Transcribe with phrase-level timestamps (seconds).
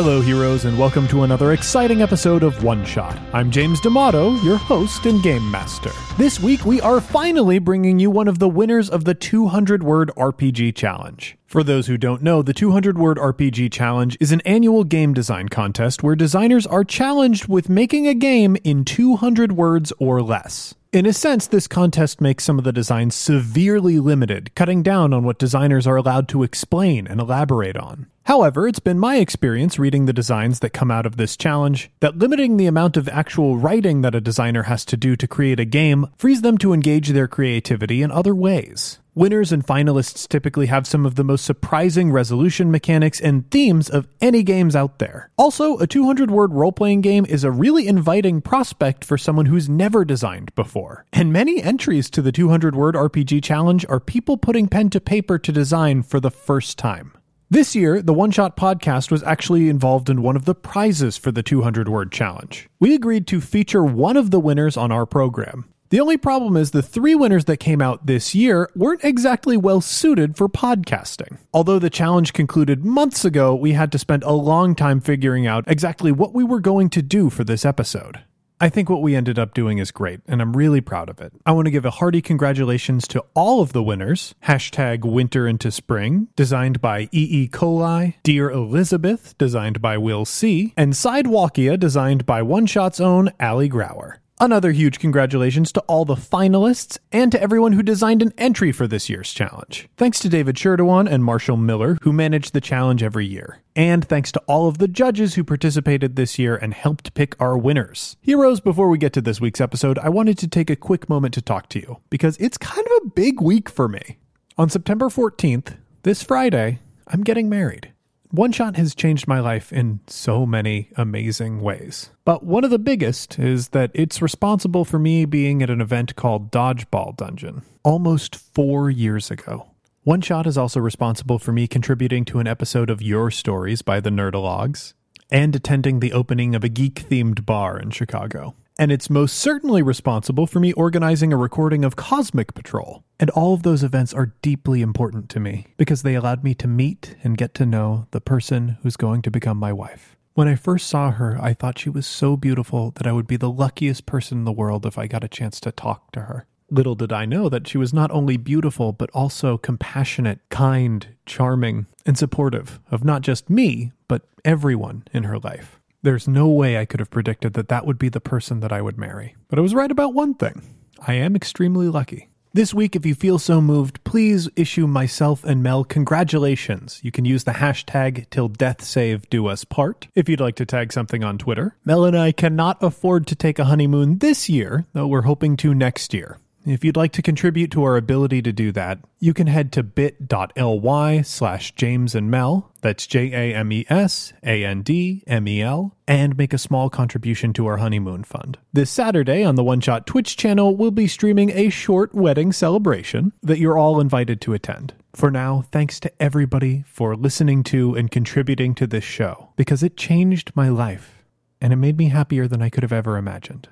[0.00, 3.18] Hello, heroes, and welcome to another exciting episode of One Shot.
[3.32, 5.90] I'm James D'Amato, your host and game master.
[6.16, 10.12] This week, we are finally bringing you one of the winners of the 200 word
[10.16, 11.36] RPG challenge.
[11.46, 15.48] For those who don't know, the 200 word RPG challenge is an annual game design
[15.48, 20.76] contest where designers are challenged with making a game in 200 words or less.
[20.90, 25.22] In a sense, this contest makes some of the designs severely limited, cutting down on
[25.22, 28.06] what designers are allowed to explain and elaborate on.
[28.24, 32.16] However, it's been my experience reading the designs that come out of this challenge that
[32.16, 35.66] limiting the amount of actual writing that a designer has to do to create a
[35.66, 38.98] game frees them to engage their creativity in other ways.
[39.18, 44.06] Winners and finalists typically have some of the most surprising resolution mechanics and themes of
[44.20, 45.28] any games out there.
[45.36, 49.68] Also, a 200 word role playing game is a really inviting prospect for someone who's
[49.68, 51.04] never designed before.
[51.12, 55.36] And many entries to the 200 word RPG challenge are people putting pen to paper
[55.36, 57.10] to design for the first time.
[57.50, 61.32] This year, the One Shot podcast was actually involved in one of the prizes for
[61.32, 62.68] the 200 word challenge.
[62.78, 65.64] We agreed to feature one of the winners on our program.
[65.90, 69.80] The only problem is the three winners that came out this year weren't exactly well
[69.80, 71.38] suited for podcasting.
[71.54, 75.64] Although the challenge concluded months ago, we had to spend a long time figuring out
[75.66, 78.20] exactly what we were going to do for this episode.
[78.60, 81.32] I think what we ended up doing is great, and I'm really proud of it.
[81.46, 84.34] I want to give a hearty congratulations to all of the winners.
[84.44, 87.08] Hashtag Winter into Spring, designed by E.
[87.12, 87.48] E.
[87.48, 93.70] coli, Dear Elizabeth, designed by Will C., and Sidewalkia, designed by One Shot's own Ali
[93.70, 94.16] Grauer.
[94.40, 98.86] Another huge congratulations to all the finalists and to everyone who designed an entry for
[98.86, 99.88] this year's challenge.
[99.96, 103.58] Thanks to David Schirduan and Marshall Miller, who manage the challenge every year.
[103.74, 107.58] And thanks to all of the judges who participated this year and helped pick our
[107.58, 108.16] winners.
[108.20, 111.34] Heroes, before we get to this week's episode, I wanted to take a quick moment
[111.34, 114.18] to talk to you because it's kind of a big week for me.
[114.56, 117.92] On September 14th, this Friday, I'm getting married.
[118.30, 122.10] One Shot has changed my life in so many amazing ways.
[122.26, 126.14] But one of the biggest is that it's responsible for me being at an event
[126.14, 129.68] called Dodgeball Dungeon almost four years ago.
[130.02, 133.98] One Shot is also responsible for me contributing to an episode of Your Stories by
[133.98, 134.92] the Nerdologues
[135.30, 139.82] and attending the opening of a geek themed bar in Chicago and it's most certainly
[139.82, 143.02] responsible for me organizing a recording of Cosmic Patrol.
[143.18, 146.68] And all of those events are deeply important to me because they allowed me to
[146.68, 150.16] meet and get to know the person who's going to become my wife.
[150.34, 153.36] When I first saw her, I thought she was so beautiful that I would be
[153.36, 156.46] the luckiest person in the world if I got a chance to talk to her.
[156.70, 161.86] Little did I know that she was not only beautiful, but also compassionate, kind, charming,
[162.06, 165.77] and supportive of not just me, but everyone in her life.
[166.00, 168.80] There's no way I could have predicted that that would be the person that I
[168.80, 169.34] would marry.
[169.48, 170.62] But I was right about one thing
[171.06, 172.28] I am extremely lucky.
[172.52, 177.00] This week, if you feel so moved, please issue myself and Mel congratulations.
[177.02, 180.66] You can use the hashtag till death save do us part if you'd like to
[180.66, 181.76] tag something on Twitter.
[181.84, 185.74] Mel and I cannot afford to take a honeymoon this year, though we're hoping to
[185.74, 186.38] next year.
[186.68, 189.82] If you'd like to contribute to our ability to do that, you can head to
[189.82, 195.48] bit.ly slash James and Mel, that's J A M E S A N D M
[195.48, 198.58] E L, and make a small contribution to our honeymoon fund.
[198.70, 203.32] This Saturday on the One Shot Twitch channel, we'll be streaming a short wedding celebration
[203.42, 204.92] that you're all invited to attend.
[205.14, 209.96] For now, thanks to everybody for listening to and contributing to this show, because it
[209.96, 211.24] changed my life,
[211.62, 213.68] and it made me happier than I could have ever imagined.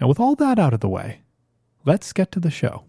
[0.00, 1.20] Now, with all that out of the way,
[1.84, 2.84] let's get to the show.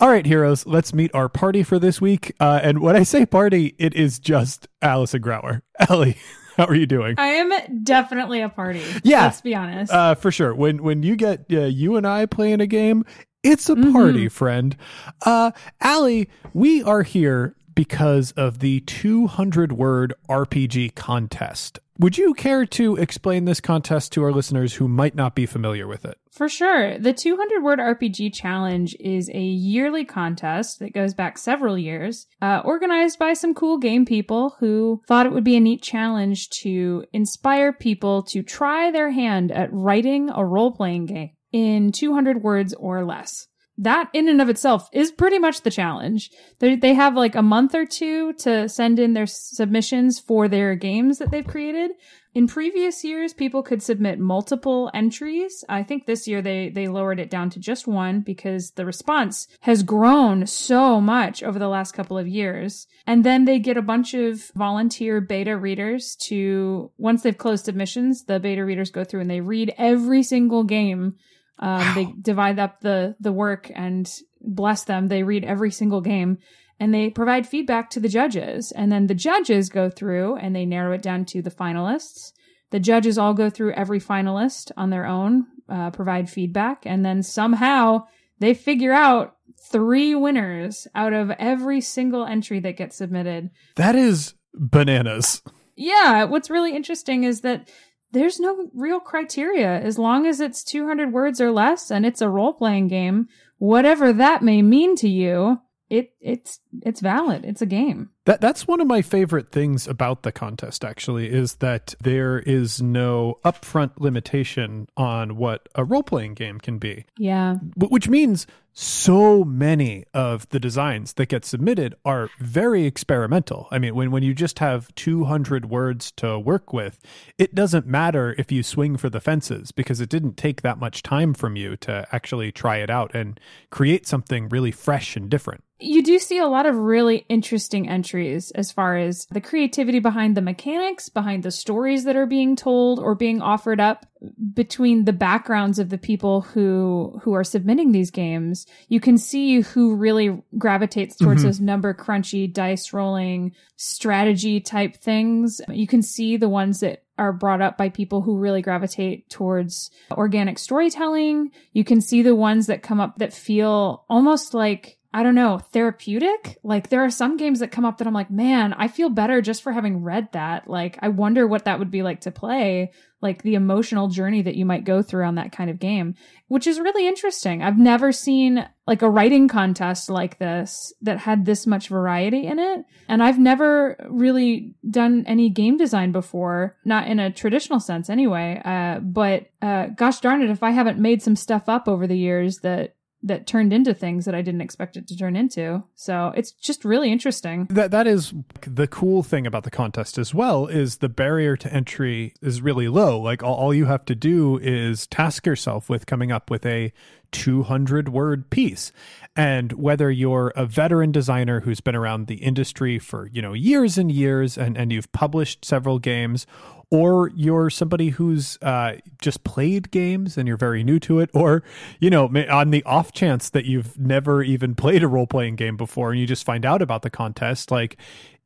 [0.00, 2.34] All right, heroes, let's meet our party for this week.
[2.38, 5.62] Uh, and when I say party, it is just Allison Grauer.
[5.88, 6.16] Ellie,
[6.56, 7.14] how are you doing?
[7.16, 8.82] I am definitely a party.
[9.02, 9.22] Yeah.
[9.22, 9.92] Let's be honest.
[9.92, 10.54] Uh, for sure.
[10.54, 13.04] When when you get uh, you and I playing a game,
[13.42, 14.76] it's a party, friend.
[15.24, 21.80] Uh, Allie, we are here because of the 200 word RPG contest.
[22.00, 25.86] Would you care to explain this contest to our listeners who might not be familiar
[25.86, 26.18] with it?
[26.32, 26.98] For sure.
[26.98, 32.62] The 200 word RPG challenge is a yearly contest that goes back several years, uh,
[32.64, 37.04] organized by some cool game people who thought it would be a neat challenge to
[37.12, 42.74] inspire people to try their hand at writing a role playing game in 200 words
[42.74, 43.46] or less
[43.78, 46.30] that in and of itself is pretty much the challenge.
[46.60, 50.76] They they have like a month or two to send in their submissions for their
[50.76, 51.92] games that they've created.
[52.34, 55.64] In previous years, people could submit multiple entries.
[55.68, 59.48] I think this year they they lowered it down to just one because the response
[59.60, 62.86] has grown so much over the last couple of years.
[63.06, 68.24] And then they get a bunch of volunteer beta readers to once they've closed submissions,
[68.24, 71.14] the beta readers go through and they read every single game
[71.58, 71.94] um, wow.
[71.94, 74.10] They divide up the the work and
[74.40, 75.08] bless them.
[75.08, 76.38] They read every single game,
[76.80, 78.72] and they provide feedback to the judges.
[78.72, 82.32] And then the judges go through and they narrow it down to the finalists.
[82.70, 87.22] The judges all go through every finalist on their own, uh, provide feedback, and then
[87.22, 88.06] somehow
[88.40, 89.36] they figure out
[89.70, 93.50] three winners out of every single entry that gets submitted.
[93.76, 95.40] That is bananas.
[95.76, 97.70] Yeah, what's really interesting is that
[98.14, 102.28] there's no real criteria as long as it's 200 words or less and it's a
[102.28, 103.28] role playing game,
[103.58, 107.44] whatever that may mean to you, it it's it's valid.
[107.44, 108.10] It's a game.
[108.26, 112.80] That that's one of my favorite things about the contest actually is that there is
[112.80, 117.04] no upfront limitation on what a role-playing game can be.
[117.18, 117.56] Yeah.
[117.76, 123.68] Which means so many of the designs that get submitted are very experimental.
[123.70, 126.98] I mean, when, when you just have 200 words to work with,
[127.38, 131.04] it doesn't matter if you swing for the fences because it didn't take that much
[131.04, 133.38] time from you to actually try it out and
[133.70, 135.62] create something really fresh and different.
[135.78, 140.36] You do see a lot of really interesting entries as far as the creativity behind
[140.36, 144.06] the mechanics, behind the stories that are being told or being offered up
[144.54, 148.66] between the backgrounds of the people who who are submitting these games.
[148.88, 151.48] You can see who really gravitates towards mm-hmm.
[151.48, 155.60] those number crunchy dice rolling strategy type things.
[155.68, 159.90] You can see the ones that are brought up by people who really gravitate towards
[160.10, 161.50] organic storytelling.
[161.72, 165.58] You can see the ones that come up that feel almost like I don't know,
[165.58, 166.58] therapeutic.
[166.64, 169.40] Like there are some games that come up that I'm like, man, I feel better
[169.40, 170.68] just for having read that.
[170.68, 172.90] Like I wonder what that would be like to play,
[173.22, 176.16] like the emotional journey that you might go through on that kind of game,
[176.48, 177.62] which is really interesting.
[177.62, 182.58] I've never seen like a writing contest like this that had this much variety in
[182.58, 182.84] it.
[183.06, 188.60] And I've never really done any game design before, not in a traditional sense anyway.
[188.64, 192.18] Uh, but, uh, gosh darn it, if I haven't made some stuff up over the
[192.18, 195.82] years that that turned into things that I didn't expect it to turn into.
[195.94, 197.66] So it's just really interesting.
[197.70, 198.34] That that is
[198.66, 202.86] the cool thing about the contest as well is the barrier to entry is really
[202.86, 203.18] low.
[203.18, 206.92] Like all, all you have to do is task yourself with coming up with a
[207.32, 208.92] 200 word piece.
[209.34, 213.98] And whether you're a veteran designer who's been around the industry for, you know, years
[213.98, 216.46] and years and, and you've published several games,
[216.94, 221.64] or you're somebody who's uh, just played games and you're very new to it, or,
[221.98, 225.76] you know, on the off chance that you've never even played a role playing game
[225.76, 227.96] before and you just find out about the contest, like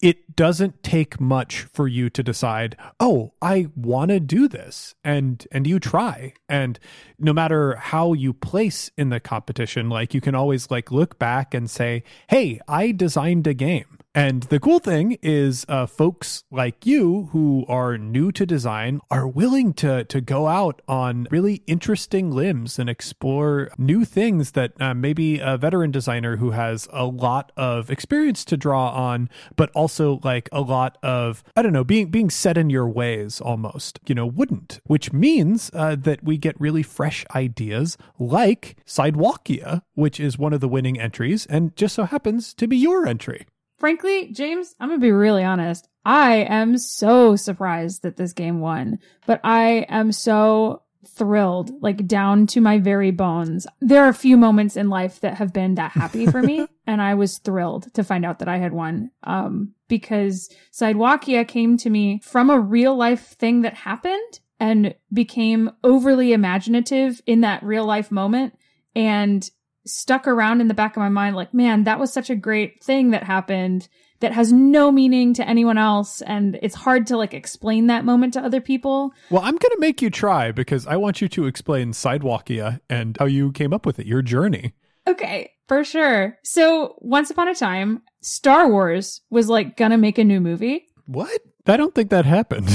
[0.00, 5.44] it doesn't take much for you to decide oh i want to do this and
[5.50, 6.32] and you try.
[6.48, 6.78] And
[7.18, 11.52] no matter how you place in the competition like you can always like look back
[11.52, 16.84] and say hey i designed a game and the cool thing is, uh, folks like
[16.84, 22.32] you who are new to design are willing to to go out on really interesting
[22.32, 27.52] limbs and explore new things that uh, maybe a veteran designer who has a lot
[27.56, 32.10] of experience to draw on, but also like a lot of I don't know being
[32.10, 34.80] being set in your ways almost, you know, wouldn't.
[34.82, 40.60] Which means uh, that we get really fresh ideas like Sidewalkia, which is one of
[40.60, 43.46] the winning entries, and just so happens to be your entry
[43.78, 45.88] frankly, James, I'm gonna be really honest.
[46.04, 52.46] I am so surprised that this game won, but I am so thrilled, like down
[52.48, 53.66] to my very bones.
[53.80, 57.02] There are a few moments in life that have been that happy for me, and
[57.02, 59.10] I was thrilled to find out that I had won.
[59.24, 65.70] Um, because Sidewalkia came to me from a real life thing that happened and became
[65.84, 68.58] overly imaginative in that real life moment.
[68.94, 69.48] And
[69.88, 72.82] stuck around in the back of my mind like, man, that was such a great
[72.82, 73.88] thing that happened
[74.20, 78.34] that has no meaning to anyone else and it's hard to like explain that moment
[78.34, 79.12] to other people.
[79.30, 83.16] Well, I'm going to make you try because I want you to explain Sidewalkia and
[83.18, 84.74] how you came up with it, your journey.
[85.06, 86.36] Okay, for sure.
[86.44, 90.86] So, once upon a time, Star Wars was like going to make a new movie.
[91.06, 91.40] What?
[91.66, 92.68] I don't think that happened.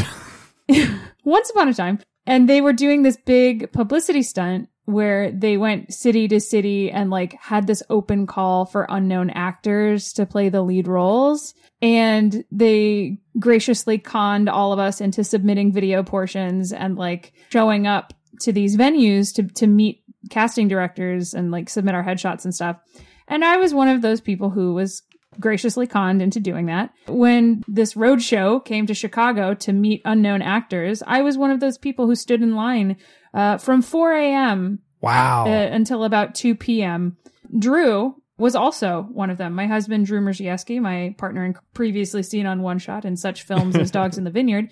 [1.23, 5.93] once upon a time, and they were doing this big publicity stunt where they went
[5.93, 10.61] city to city and like had this open call for unknown actors to play the
[10.61, 11.53] lead roles.
[11.81, 18.13] And they graciously conned all of us into submitting video portions and like showing up
[18.41, 22.77] to these venues to, to meet casting directors and like submit our headshots and stuff.
[23.27, 25.01] And I was one of those people who was
[25.39, 26.91] graciously conned into doing that.
[27.07, 31.59] When this road show came to Chicago to meet unknown actors, I was one of
[31.59, 32.97] those people who stood in line
[33.33, 34.79] uh, from 4 a.m.
[35.01, 35.45] Wow.
[35.45, 37.17] Uh, until about 2 p.m.
[37.59, 39.53] Drew was also one of them.
[39.53, 43.75] My husband, Drew Merzieski, my partner and previously seen on One Shot in such films
[43.75, 44.69] as Dogs in the Vineyard.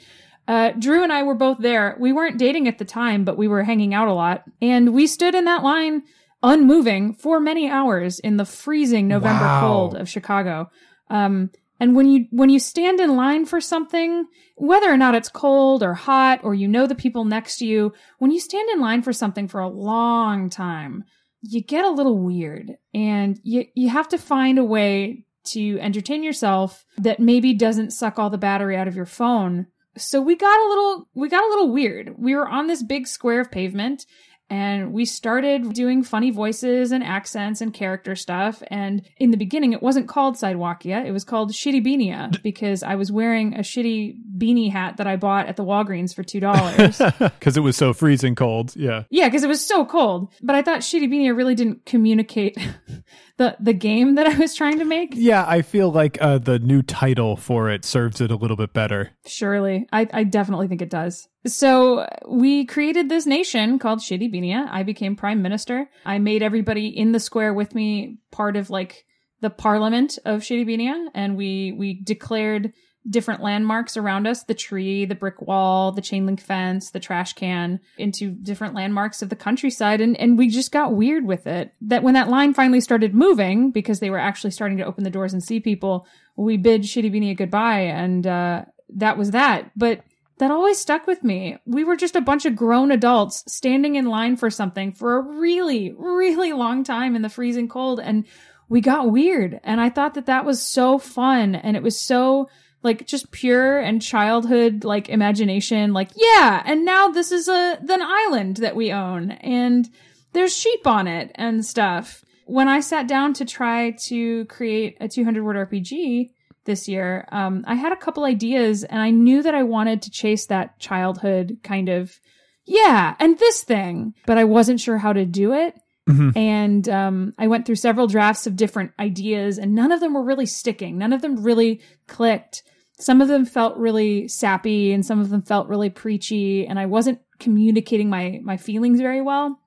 [0.48, 1.96] Uh, Drew and I were both there.
[2.00, 4.44] We weren't dating at the time, but we were hanging out a lot.
[4.62, 6.01] And we stood in that line
[6.41, 9.62] unmoving for many hours in the freezing November Wow.
[9.62, 10.72] cold of Chicago.
[11.10, 15.29] Um, and when you when you stand in line for something, whether or not it's
[15.29, 18.79] cold or hot, or you know the people next to you, when you stand in
[18.79, 21.03] line for something for a long time,
[21.41, 26.21] you get a little weird, and you you have to find a way to entertain
[26.21, 29.65] yourself that maybe doesn't suck all the battery out of your phone.
[29.97, 32.13] So we got a little we got a little weird.
[32.15, 34.05] We were on this big square of pavement
[34.51, 38.62] and we started doing funny voices and accents and character stuff.
[38.67, 41.05] And in the beginning, it wasn't called Sidewalkia.
[41.05, 45.15] It was called Shitty Beania because I was wearing a shitty beanie hat that I
[45.15, 47.31] bought at the Walgreens for $2.
[47.39, 48.75] Because it was so freezing cold.
[48.75, 49.03] Yeah.
[49.10, 50.34] yeah, because it was so cold.
[50.43, 52.58] But I thought Shitty Beania really didn't communicate
[53.38, 55.13] the, the game that I was trying to make.
[55.15, 58.74] Yeah, I feel like uh, the new title for it serves it a little bit
[58.74, 59.12] better.
[59.25, 59.88] Surely.
[59.93, 61.29] I, I definitely think it does.
[61.45, 64.67] So we created this nation called Shitty.
[64.69, 65.89] I became prime minister.
[66.05, 69.05] I made everybody in the square with me part of like
[69.41, 71.07] the parliament of Shitty.
[71.13, 72.74] And we, we declared
[73.10, 77.33] different landmarks around us, the tree, the brick wall, the chain link fence, the trash
[77.33, 80.01] can into different landmarks of the countryside.
[80.01, 81.74] And, and we just got weird with it.
[81.81, 85.10] That when that line finally started moving, because they were actually starting to open the
[85.10, 86.05] doors and see people,
[86.36, 87.81] we bid Shitty goodbye.
[87.81, 89.71] And, uh, that was that.
[89.75, 90.03] But
[90.41, 91.55] that always stuck with me.
[91.67, 95.21] We were just a bunch of grown adults standing in line for something for a
[95.21, 98.00] really, really long time in the freezing cold.
[98.00, 98.25] And
[98.67, 99.60] we got weird.
[99.63, 101.53] And I thought that that was so fun.
[101.53, 102.50] And it was so
[102.81, 105.93] like just pure and childhood like imagination.
[105.93, 106.63] Like, yeah.
[106.65, 109.88] And now this is a, an island that we own and
[110.33, 112.25] there's sheep on it and stuff.
[112.48, 116.31] When I sat down to try to create a 200 word RPG,
[116.65, 120.12] this year, um, I had a couple ideas and I knew that I wanted to
[120.12, 122.20] chase that childhood kind of,
[122.65, 125.75] yeah, and this thing, but I wasn't sure how to do it.
[126.10, 126.36] Mhm.
[126.36, 130.24] And um, I went through several drafts of different ideas and none of them were
[130.24, 130.98] really sticking.
[130.98, 132.63] None of them really clicked.
[133.00, 136.86] Some of them felt really sappy and some of them felt really preachy and I
[136.86, 139.60] wasn't communicating my, my feelings very well.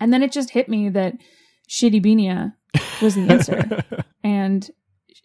[0.00, 1.14] And then it just hit me that
[1.68, 2.54] Shitty Beania
[3.00, 3.84] was the answer.
[4.24, 4.68] and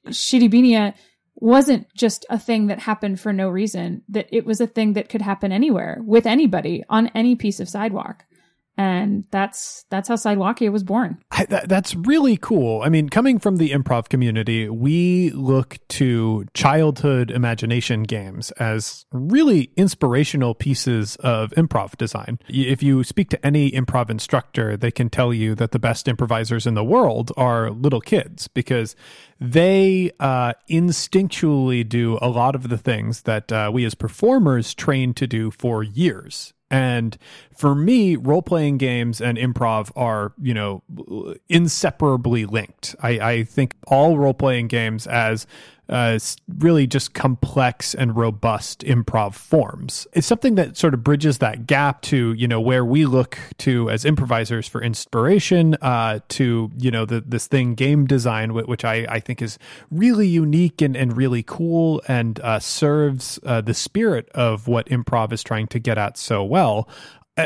[0.10, 0.94] Shitty
[1.36, 5.10] wasn't just a thing that happened for no reason, that it was a thing that
[5.10, 8.26] could happen anywhere with anybody on any piece of sidewalk.
[8.78, 11.18] And that's that's how Sidewalkia was born.
[11.32, 12.82] I, that, that's really cool.
[12.84, 19.72] I mean, coming from the improv community, we look to childhood imagination games as really
[19.78, 22.38] inspirational pieces of improv design.
[22.48, 26.68] If you speak to any improv instructor, they can tell you that the best improvisers
[26.68, 28.96] in the world are little kids because
[29.40, 35.14] they uh, instinctually do a lot of the things that uh, we as performers train
[35.16, 36.54] to do for years.
[36.70, 37.18] And
[37.56, 40.84] for me, role playing games and improv are, you know,
[41.48, 42.96] inseparably linked.
[43.02, 45.48] I, I think all role playing games as
[45.90, 46.20] uh,
[46.60, 50.08] really just complex and robust improv forms.
[50.14, 53.90] It's something that sort of bridges that gap to, you know, where we look to
[53.90, 59.06] as improvisers for inspiration, uh, to, you know, the, this thing game design, which I,
[59.10, 59.58] I think is
[59.92, 65.32] really unique and, and really cool and uh, serves uh, the spirit of what improv
[65.32, 66.88] is trying to get at so well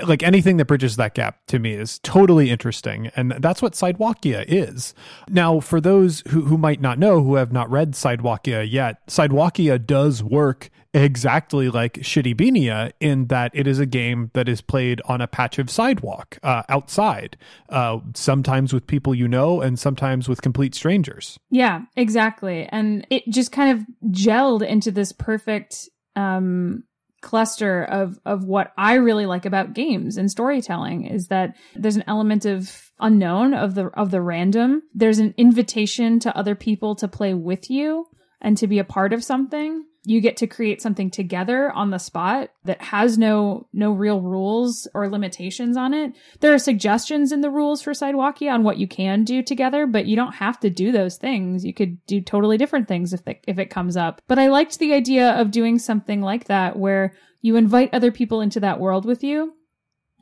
[0.06, 4.46] like anything that bridges that gap to me is totally interesting and that's what sidewalkia
[4.48, 4.94] is
[5.30, 9.78] now for those who, who might not know who have not read sidewalkia yet sidewalkia
[9.78, 15.02] does work exactly like shitty beania in that it is a game that is played
[15.06, 17.38] on a patch of sidewalk uh, outside
[17.70, 22.68] uh, sometimes with people you know and sometimes with complete strangers Yeah, exactly.
[22.72, 26.84] And it just kind of gelled into this perfect um
[27.22, 32.04] cluster of of what I really like about games and storytelling is that there's an
[32.08, 34.82] element of unknown of the of the random.
[34.94, 38.08] There's an invitation to other people to play with you
[38.42, 39.86] and to be a part of something.
[40.04, 44.88] You get to create something together on the spot that has no no real rules
[44.94, 46.14] or limitations on it.
[46.40, 50.08] There are suggestions in the rules for Sidewalkia on what you can do together, but
[50.08, 51.64] you don't have to do those things.
[51.64, 54.22] You could do totally different things if if it comes up.
[54.28, 58.42] But I liked the idea of doing something like that where you invite other people
[58.42, 59.54] into that world with you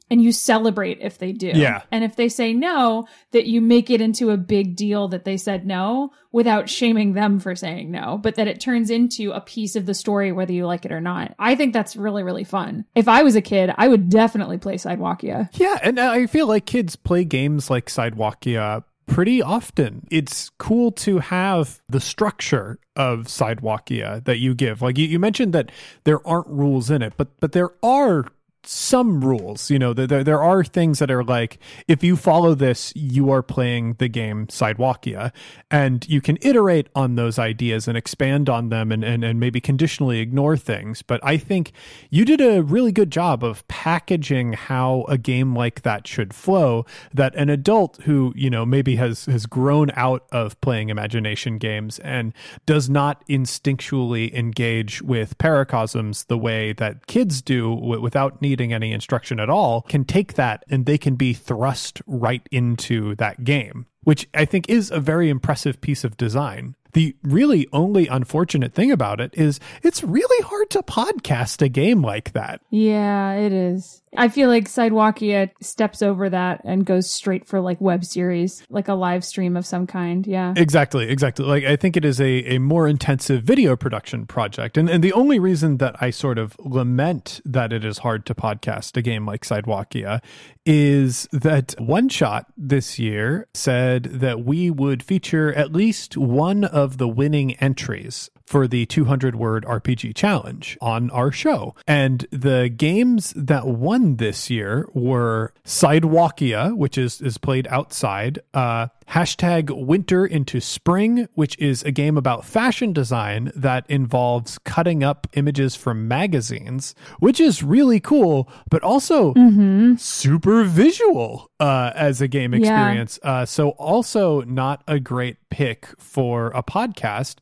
[0.10, 1.52] and you celebrate if they do.
[1.54, 1.82] Yeah.
[1.92, 5.38] And if they say no, that you make it into a big deal that they
[5.38, 9.76] said no without shaming them for saying no, but that it turns into a piece
[9.76, 11.34] of the story whether you like it or not.
[11.40, 12.86] I think that's really, really fun.
[12.96, 15.50] If I was a kid, I would definitely play Sidewalkia.
[15.54, 20.08] Yeah, and I feel like kids play games like Sidewalkia pretty often.
[20.12, 24.82] It's cool to have the structure of Sidewalkia that you give.
[24.82, 25.72] Like you, you mentioned that
[26.04, 28.26] there aren't rules in it, but but there are
[28.64, 29.72] some rules.
[29.72, 33.42] You know, there there are things that are like if you follow this, you are
[33.42, 35.32] playing the game Sidewalkia,
[35.72, 39.62] and you can iterate on those ideas and expand on them, and and and maybe
[39.62, 41.02] conditionally ignore things.
[41.02, 41.72] But I think
[42.10, 46.86] you did a really good job of packaging how a game like that should flow.
[47.14, 52.00] That an adult who you know maybe has has grown out of playing imagination games
[52.00, 52.34] and
[52.66, 59.40] does not instinctually engage with paracosms the way that kids do without needing any instruction
[59.40, 64.28] at all can take that and they can be thrust right into that game, which
[64.34, 66.76] I think is a very impressive piece of design.
[66.94, 72.02] The really only unfortunate thing about it is it's really hard to podcast a game
[72.02, 72.62] like that.
[72.70, 74.02] Yeah, it is.
[74.18, 78.88] I feel like Sidewalkia steps over that and goes straight for like web series, like
[78.88, 80.26] a live stream of some kind.
[80.26, 80.54] Yeah.
[80.58, 81.46] Exactly, exactly.
[81.46, 84.78] Like I think it is a, a more intensive video production project.
[84.78, 88.36] And and the only reason that I sort of lament that it is hard to
[88.36, 90.22] podcast a game like Sidewalkia
[90.72, 97.00] is that One Shot this year said that we would feature at least one of
[97.00, 101.76] the winning entries for the 200 word RPG challenge on our show.
[101.86, 108.88] And the games that won this year were Sidewalkia, which is, is played outside, uh,
[109.10, 115.28] hashtag winter into spring, which is a game about fashion design that involves cutting up
[115.34, 119.96] images from magazines, which is really cool, but also Mm-hmm.
[119.98, 123.20] super visual uh, as a game experience.
[123.22, 127.36] Uh, so also not a great pick for a podcast.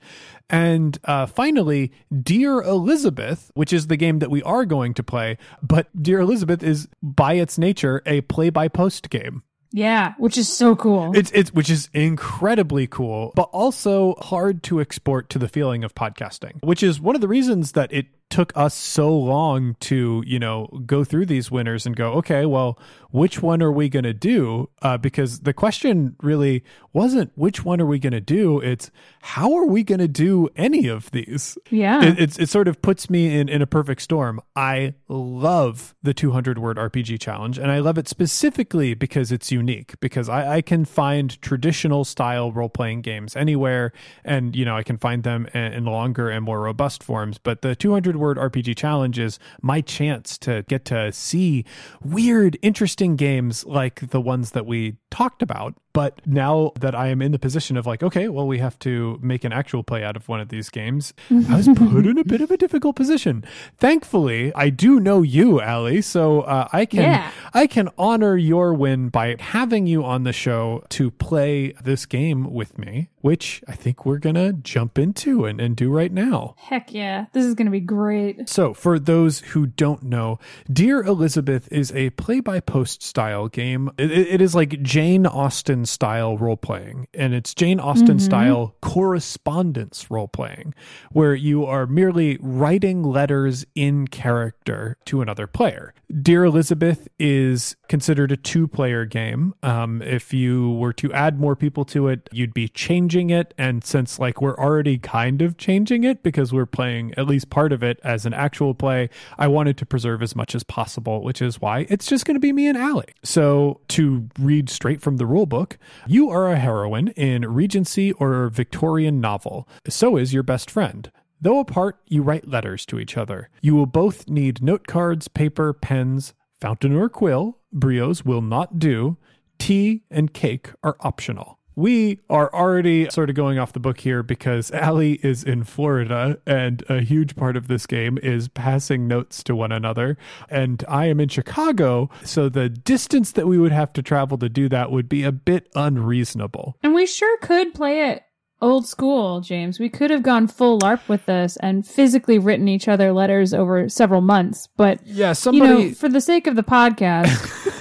[0.50, 1.92] And uh, finally,
[2.24, 6.64] Dear Elizabeth, which is the game that we are going to play, but Dear Elizabeth
[6.64, 9.44] is by its nature a play by post game.
[9.72, 11.12] Yeah, which is so cool.
[11.16, 15.94] It's it's which is incredibly cool, but also hard to export to the feeling of
[15.94, 20.40] podcasting, which is one of the reasons that it took us so long to you
[20.40, 22.78] know go through these winners and go okay well
[23.10, 26.64] which one are we going to do uh, because the question really
[26.98, 28.90] wasn't which one are we going to do it's
[29.22, 32.04] how are we going to do any of these yeah.
[32.04, 34.42] it, it's, it sort of puts me in, in a perfect storm.
[34.56, 40.00] I love the 200 word RPG challenge, and I love it specifically because it's unique.
[40.00, 43.92] Because I, I can find traditional style role playing games anywhere,
[44.24, 47.38] and you know I can find them in, in longer and more robust forms.
[47.38, 51.66] But the 200 word RPG challenge is my chance to get to see
[52.02, 55.76] weird, interesting games like the ones that we talked about.
[55.98, 59.18] But now that I am in the position of like, okay, well, we have to
[59.20, 62.24] make an actual play out of one of these games, I was put in a
[62.24, 63.44] bit of a difficult position.
[63.80, 67.32] Thankfully, I do know you, Allie, so uh, I can Yeah.
[67.52, 72.54] I can honor your win by having you on the show to play this game
[72.54, 76.54] with me, which I think we're gonna jump into and, and do right now.
[76.60, 77.26] Heck yeah.
[77.34, 78.48] This is going to be great.
[78.48, 80.38] So, for those who don't know,
[80.72, 83.90] Dear Elizabeth is a play by post style game.
[83.98, 90.10] It, it is like Jane Austen style role playing, and it's Jane Austen style correspondence
[90.12, 90.74] role playing,
[91.12, 95.94] where you are merely writing letters in character to another player.
[96.22, 99.54] Dear Elizabeth is considered a two player game.
[99.62, 103.54] Um, if you were to add more people to it, you'd be changing it.
[103.58, 107.74] And since, like, we're already kind of changing it because we're playing at least part
[107.74, 111.42] of it as an actual play, I wanted to preserve as much as possible, which
[111.42, 113.14] is why it's just going to be me and Allie.
[113.24, 115.67] So, to read straight from the rule book,
[116.08, 119.68] you are a heroine in Regency or Victorian novel.
[119.88, 121.12] So is your best friend.
[121.40, 123.50] Though apart, you write letters to each other.
[123.62, 127.60] You will both need note cards, paper, pens, fountain or quill.
[127.76, 129.18] Biros will not do.
[129.60, 131.57] Tea and cake are optional.
[131.78, 136.40] We are already sort of going off the book here because Allie is in Florida
[136.48, 140.18] and a huge part of this game is passing notes to one another.
[140.50, 144.50] And I am in Chicago, so the distance that we would have to travel to
[144.50, 146.78] do that would be a bit unreasonable.
[146.82, 148.24] And we sure could play it
[148.62, 149.80] old school, James.
[149.80, 153.88] We could have gone full LARP with this and physically written each other letters over
[153.90, 154.68] several months.
[154.78, 157.28] But, Yeah, you somebody know, for the sake of the podcast,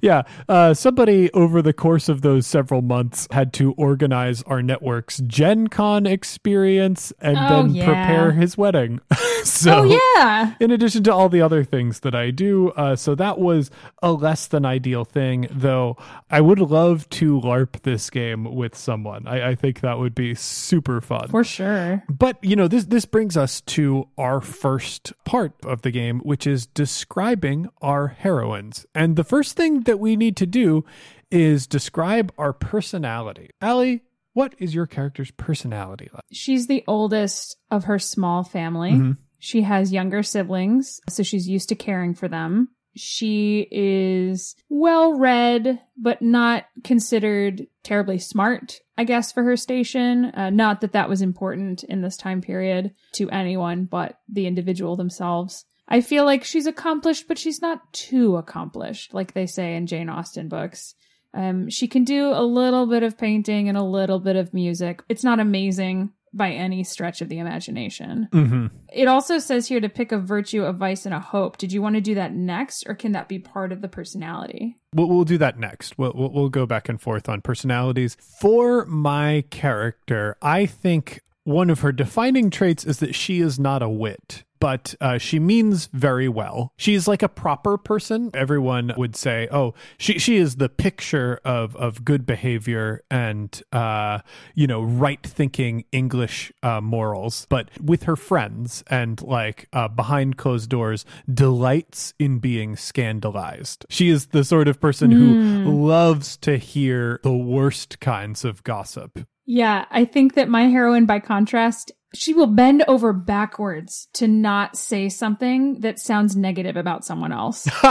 [0.02, 5.20] yeah, uh, somebody over the course of those several months had to organize our network's
[5.28, 7.86] Gen Con experience and Oh, then yeah.
[7.86, 9.00] prepare his wedding.
[9.44, 10.54] so, oh, yeah.
[10.60, 14.12] in addition to all the other things that I do, uh, so that was a
[14.12, 15.98] less than ideal thing, though
[16.30, 19.28] I would love to LARP this game with someone.
[19.28, 21.28] I, I think that would be super fun.
[21.30, 22.04] For sure.
[22.10, 26.46] But you know, this this brings us to our first part of the game, which
[26.46, 28.86] is describing our heroines.
[28.94, 30.86] And the first thing that we need to do
[31.32, 33.50] is describe our personality.
[33.62, 36.24] Allie, what is your character's personality like?
[36.32, 38.92] She's the oldest of her small family.
[38.92, 39.18] Mhm.
[39.40, 42.70] She has younger siblings, so she's used to caring for them.
[42.96, 50.26] She is well read, but not considered terribly smart, I guess, for her station.
[50.26, 54.96] Uh, not that that was important in this time period to anyone but the individual
[54.96, 55.66] themselves.
[55.88, 60.10] I feel like she's accomplished, but she's not too accomplished, like they say in Jane
[60.10, 60.96] Austen books.
[61.34, 65.04] Um, she can do a little bit of painting and a little bit of music.
[65.10, 68.28] It's not amazing by any stretch of the imagination.
[68.32, 68.68] Mm-hmm.
[68.92, 71.58] It also says here to pick a virtue, a vice, and a hope.
[71.58, 74.78] Did you want to do that next, or can that be part of the personality?
[74.94, 75.98] We'll, we'll do that next.
[75.98, 78.18] We'll, we'll, we'll go back and forth on personalities.
[78.40, 83.82] For my character, I think one of her defining traits is that she is not
[83.82, 86.74] a wit but uh, she means very well.
[86.76, 88.32] She's like a proper person.
[88.34, 94.22] Everyone would say, "Oh, she she is the picture of of good behavior and uh,
[94.56, 100.38] you know right thinking English uh, morals." But with her friends and like uh, behind
[100.38, 103.86] closed doors, delights in being scandalized.
[103.88, 105.14] She is the sort of person mm.
[105.14, 105.86] who hmm.
[105.86, 109.28] loves to hear the worst kinds of gossip.
[109.46, 114.78] Yeah, I think that my heroine, by contrast, she will bend over backwards to not
[114.78, 117.68] say something that sounds negative about someone else.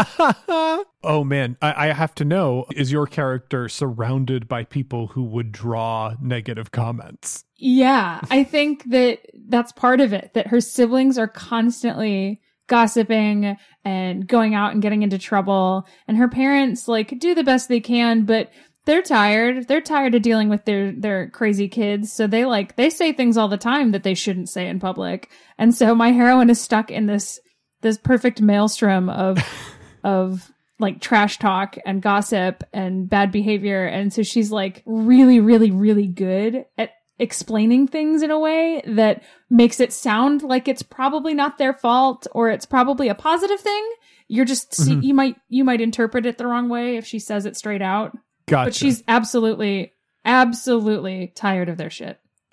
[1.02, 5.52] oh man, I, I, have to know is your character surrounded by people who would
[5.52, 7.44] draw negative comments?
[7.56, 14.26] Yeah, I think that that's part of it, that her siblings are constantly gossiping and
[14.26, 18.24] going out and getting into trouble and her parents like do the best they can
[18.24, 18.50] but
[18.86, 19.66] they're tired.
[19.66, 22.12] They're tired of dealing with their their crazy kids.
[22.12, 25.30] So they like they say things all the time that they shouldn't say in public.
[25.58, 27.40] And so my heroine is stuck in this
[27.80, 29.38] this perfect maelstrom of
[30.04, 33.86] of like trash talk and gossip and bad behavior.
[33.86, 39.22] And so she's like really, really, really good at explaining things in a way that
[39.48, 43.92] makes it sound like it's probably not their fault or it's probably a positive thing.
[44.26, 45.00] You're just mm-hmm.
[45.00, 48.16] you might you might interpret it the wrong way if she says it straight out.
[48.46, 48.66] Gotcha.
[48.66, 49.92] But she's absolutely,
[50.24, 52.20] absolutely tired of their shit.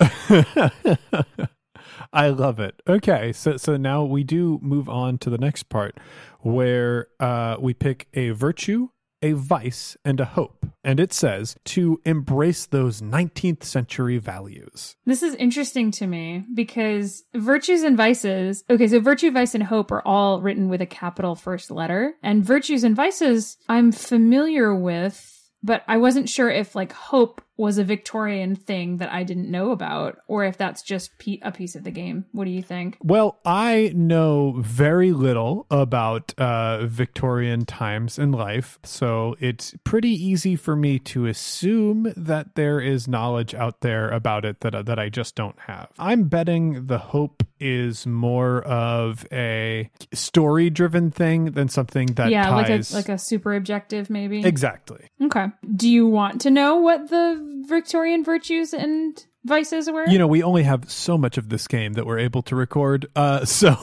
[2.12, 2.82] I love it.
[2.88, 5.98] Okay, so so now we do move on to the next part
[6.40, 8.88] where uh, we pick a virtue,
[9.22, 10.66] a vice, and a hope.
[10.84, 14.96] And it says to embrace those 19th century values.
[15.06, 19.92] This is interesting to me because virtues and vices, okay, so virtue, vice, and hope
[19.92, 22.14] are all written with a capital first letter.
[22.22, 27.78] And virtues and vices I'm familiar with but I wasn't sure if like hope was
[27.78, 31.76] a Victorian thing that I didn't know about, or if that's just pe- a piece
[31.76, 32.24] of the game.
[32.32, 32.98] What do you think?
[33.00, 40.56] Well, I know very little about uh, Victorian times in life, so it's pretty easy
[40.56, 45.08] for me to assume that there is knowledge out there about it that that I
[45.08, 45.88] just don't have.
[46.00, 52.48] I'm betting the hope is more of a story driven thing than something that yeah
[52.48, 52.92] ties...
[52.92, 55.46] like a like a super objective maybe exactly okay
[55.76, 60.08] do you want to know what the Victorian virtues and vices were?
[60.08, 63.06] You know, we only have so much of this game that we're able to record.
[63.14, 63.76] Uh, so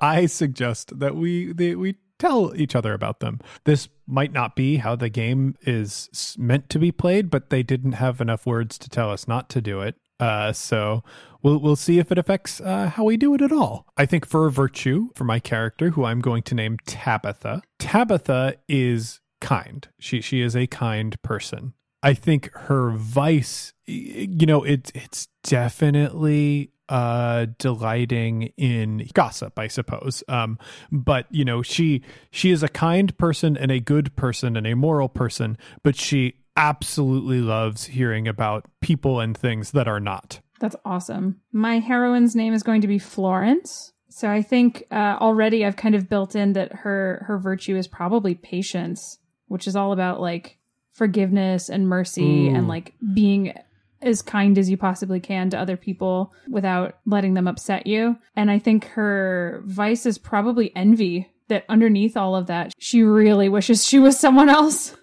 [0.00, 3.40] I suggest that we they, we tell each other about them.
[3.64, 7.92] This might not be how the game is meant to be played, but they didn't
[7.92, 9.96] have enough words to tell us not to do it.
[10.18, 11.04] Uh, so
[11.42, 13.86] we'll we'll see if it affects uh, how we do it at all.
[13.96, 19.20] I think for virtue, for my character, who I'm going to name Tabitha, Tabitha is
[19.40, 19.86] kind.
[19.98, 21.74] She she is a kind person.
[22.02, 30.22] I think her vice, you know, it's it's definitely uh delighting in gossip i suppose.
[30.28, 30.56] Um
[30.92, 34.76] but you know she she is a kind person and a good person and a
[34.76, 40.40] moral person but she absolutely loves hearing about people and things that are not.
[40.60, 41.40] That's awesome.
[41.52, 43.92] My heroine's name is going to be florence.
[44.08, 47.86] So i think uh, already i've kind of built in that her her virtue is
[47.86, 50.55] probably patience which is all about like
[50.96, 53.52] forgiveness and mercy and like being
[54.02, 58.16] as kind as you possibly can to other people without letting them upset you.
[58.34, 63.48] And I think her vice is probably envy that underneath all of that, she really
[63.48, 64.96] wishes she was someone else.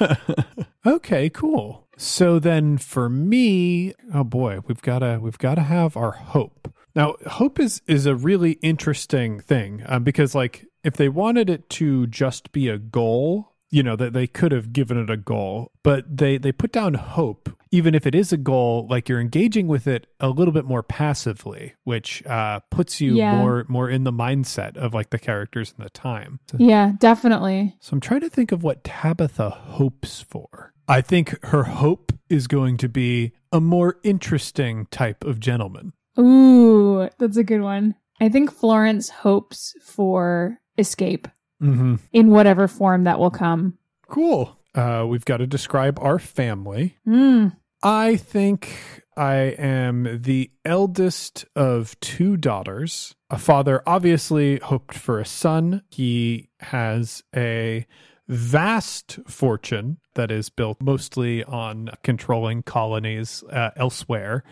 [0.86, 1.88] okay, cool.
[1.96, 6.72] So then for me, oh boy, we've got to we've got to have our hope.
[6.94, 11.68] Now, hope is is a really interesting thing um, because like if they wanted it
[11.70, 15.72] to just be a goal, you know that they could have given it a goal
[15.82, 19.66] but they they put down hope even if it is a goal like you're engaging
[19.66, 23.36] with it a little bit more passively which uh puts you yeah.
[23.36, 26.38] more more in the mindset of like the characters and the time.
[26.56, 27.74] Yeah definitely.
[27.80, 30.72] So i'm trying to think of what tabitha hopes for.
[30.86, 35.94] I think her hope is going to be a more interesting type of gentleman.
[36.16, 37.96] Ooh that's a good one.
[38.20, 41.26] I think Florence hopes for escape
[41.64, 41.94] Mm-hmm.
[42.12, 43.78] in whatever form that will come.
[44.08, 44.58] Cool.
[44.74, 46.98] Uh, we've got to describe our family.
[47.06, 47.56] Mm.
[47.82, 53.14] I think I am the eldest of two daughters.
[53.30, 55.82] A father obviously hoped for a son.
[55.90, 57.86] He has a
[58.26, 64.44] vast fortune that is built mostly on controlling colonies uh, elsewhere.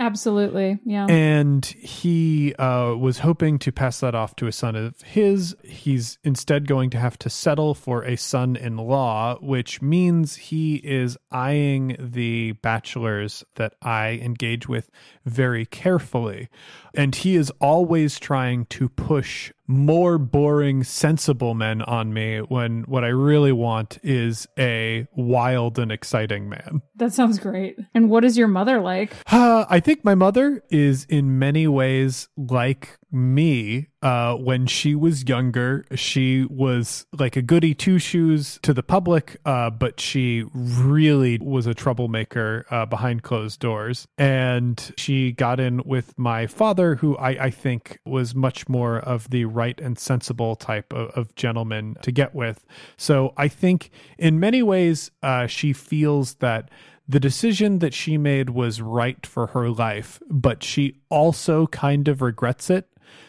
[0.00, 0.78] Absolutely.
[0.84, 1.06] Yeah.
[1.08, 5.56] And he uh, was hoping to pass that off to a son of his.
[5.64, 10.76] He's instead going to have to settle for a son in law, which means he
[10.76, 14.90] is eyeing the bachelors that I engage with
[15.24, 16.48] very carefully.
[16.94, 23.04] And he is always trying to push more boring, sensible men on me when what
[23.04, 26.82] I really want is a wild and exciting man.
[26.96, 27.76] that sounds great.
[27.94, 29.12] And what is your mother like?
[29.30, 33.88] Uh, I think my mother is in many ways like me.
[34.00, 39.36] Uh, when she was younger, she was like a goody two shoes to the public,
[39.44, 44.06] uh, but she really was a troublemaker uh, behind closed doors.
[44.16, 49.30] And she got in with my father, who I, I think was much more of
[49.30, 52.64] the right and sensible type of, of gentleman to get with.
[52.96, 56.70] So I think in many ways, uh, she feels that
[57.08, 62.20] the decision that she made was right for her life, but she also kind of
[62.20, 62.86] regrets it.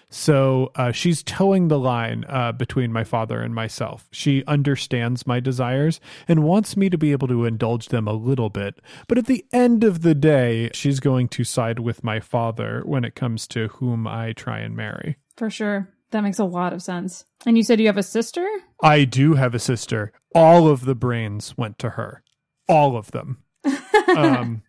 [0.10, 4.08] So uh, she's toeing the line uh, between my father and myself.
[4.12, 8.50] She understands my desires and wants me to be able to indulge them a little
[8.50, 8.80] bit.
[9.08, 13.04] But at the end of the day, she's going to side with my father when
[13.04, 15.18] it comes to whom I try and marry.
[15.38, 15.90] For sure.
[16.12, 17.26] That makes a lot of sense.
[17.46, 18.48] And you said you have a sister?
[18.82, 20.12] I do have a sister.
[20.34, 22.24] All of the brains went to her.
[22.68, 23.44] All of them.
[24.18, 24.64] um,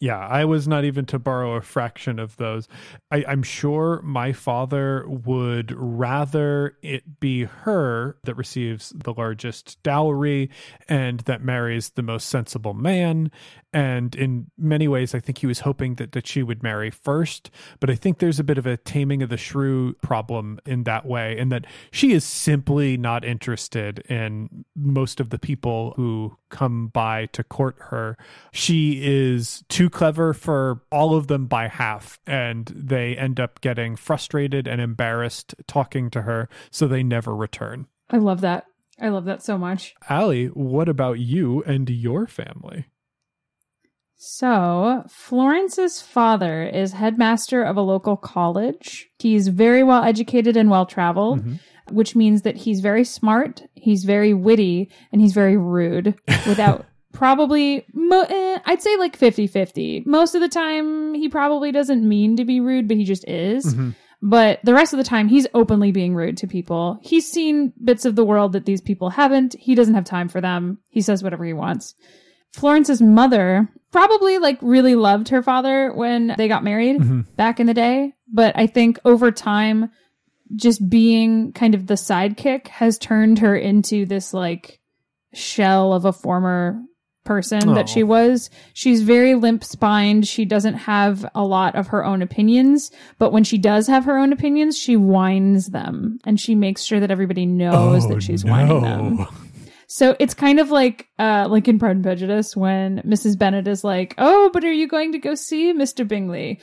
[0.00, 2.66] yeah, I was not even to borrow a fraction of those.
[3.10, 10.48] I, I'm sure my father would rather it be her that receives the largest dowry
[10.88, 13.30] and that marries the most sensible man.
[13.72, 17.50] And in many ways, I think he was hoping that, that she would marry first.
[17.78, 21.06] But I think there's a bit of a taming of the shrew problem in that
[21.06, 26.88] way, and that she is simply not interested in most of the people who come
[26.88, 28.16] by to court her.
[28.52, 33.94] She is too clever for all of them by half, and they end up getting
[33.94, 37.86] frustrated and embarrassed talking to her, so they never return.
[38.10, 38.66] I love that.
[39.00, 39.94] I love that so much.
[40.08, 42.86] Allie, what about you and your family?
[44.22, 49.08] So, Florence's father is headmaster of a local college.
[49.18, 51.58] He's very well educated and well traveled, Mhm.
[51.90, 56.14] which means that he's very smart, he's very witty, and he's very rude
[56.46, 60.02] without probably, mo- eh, I'd say like 50 50.
[60.04, 63.74] Most of the time, he probably doesn't mean to be rude, but he just is.
[63.74, 63.94] Mhm.
[64.20, 66.98] But the rest of the time, he's openly being rude to people.
[67.00, 69.56] He's seen bits of the world that these people haven't.
[69.58, 70.76] He doesn't have time for them.
[70.90, 71.94] He says whatever he wants.
[72.52, 77.26] Florence's mother probably like really loved her father when they got married Mhm.
[77.36, 78.14] back in the day.
[78.32, 79.90] But I think over time,
[80.56, 84.80] just being kind of the sidekick has turned her into this like
[85.32, 86.80] shell of a former
[87.24, 88.50] person that she was.
[88.72, 90.26] She's very limp spined.
[90.26, 94.18] She doesn't have a lot of her own opinions, but when she does have her
[94.18, 98.82] own opinions, she whines them and she makes sure that everybody knows that she's whining
[98.82, 99.26] them.
[99.92, 103.36] So it's kind of like uh like in Pride and Prejudice when Mrs.
[103.36, 106.06] Bennet is like, "Oh, but are you going to go see Mr.
[106.06, 106.60] Bingley?"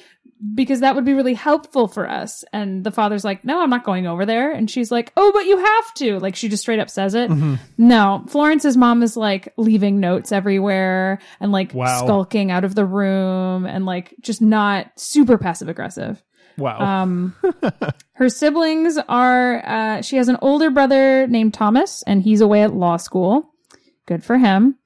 [0.55, 2.43] Because that would be really helpful for us.
[2.53, 5.45] And the father's like, "No, I'm not going over there." And she's like, "Oh, but
[5.45, 7.29] you have to." Like she just straight up says it.
[7.29, 7.55] Mm-hmm.
[7.77, 12.05] No, Florence's mom is like leaving notes everywhere and like Wow.
[12.05, 16.23] skulking out of the room and like just not super passive aggressive.
[16.57, 16.79] Wow.
[16.79, 17.35] Um,
[18.13, 22.73] her siblings are, uh, she has an older brother named Thomas, and he's away at
[22.73, 23.53] law school.
[24.05, 24.77] Good for him.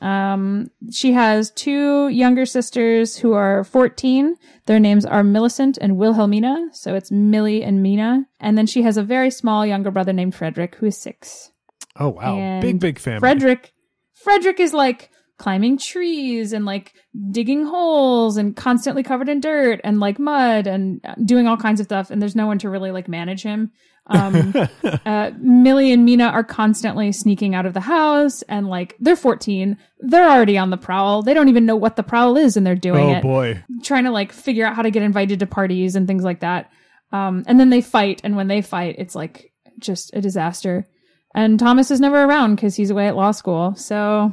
[0.00, 4.36] Um, she has two younger sisters who are 14.
[4.66, 6.68] Their names are Millicent and Wilhelmina.
[6.72, 8.26] So it's Millie and Mina.
[8.38, 11.52] And then she has a very small younger brother named Frederick, who is six.
[11.98, 12.36] oh, wow.
[12.36, 13.20] and Big, big family.
[13.20, 13.72] Frederick,
[14.12, 16.94] Frederick is like climbing trees and like
[17.30, 21.84] digging holes and constantly covered in dirt and like mud and doing all kinds of
[21.84, 22.10] stuff.
[22.10, 23.72] And there's no one to really like manage him.
[24.06, 24.54] Um,
[25.06, 29.76] uh, Millie and Mina are constantly sneaking out of the house and like they're 14.
[30.00, 31.22] They're already on the prowl.
[31.22, 33.64] They don't even know what the prowl is and they're doing oh, it boy.
[33.82, 36.70] trying to like figure out how to get invited to parties and things like that.
[37.14, 40.84] Um, and then they fight, and when they fight, it's like just a disaster.
[41.32, 43.76] And Thomas is never around because he's away at law school.
[43.76, 44.32] So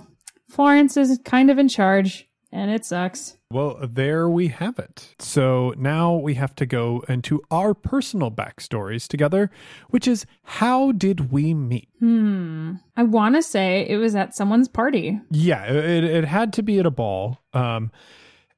[0.52, 2.28] Florence is kind of in charge.
[2.54, 3.38] and it sucks.
[3.50, 5.16] Well, there we have it.
[5.20, 9.50] So now we have to go into our personal backstories together,
[9.90, 11.88] which is how did we meet?
[12.00, 12.74] Hmm.
[12.98, 15.22] I want to say it was at someone's party.
[15.30, 17.40] Yeah, it, it had to be at a ball.
[17.54, 17.90] Um,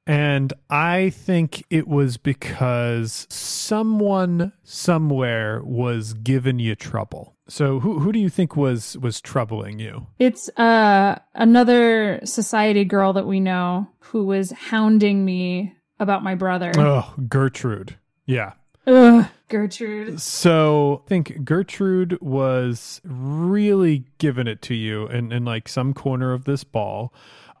[0.06, 7.33] and I think it was because someone somewhere was giving you trouble.
[7.46, 10.06] So who who do you think was was troubling you?
[10.18, 16.72] It's uh another society girl that we know who was hounding me about my brother.
[16.76, 17.96] Oh, Gertrude.
[18.26, 18.52] Yeah.
[18.86, 20.20] Ugh, Gertrude.
[20.20, 26.32] So I think Gertrude was really giving it to you in, in like some corner
[26.32, 27.12] of this ball.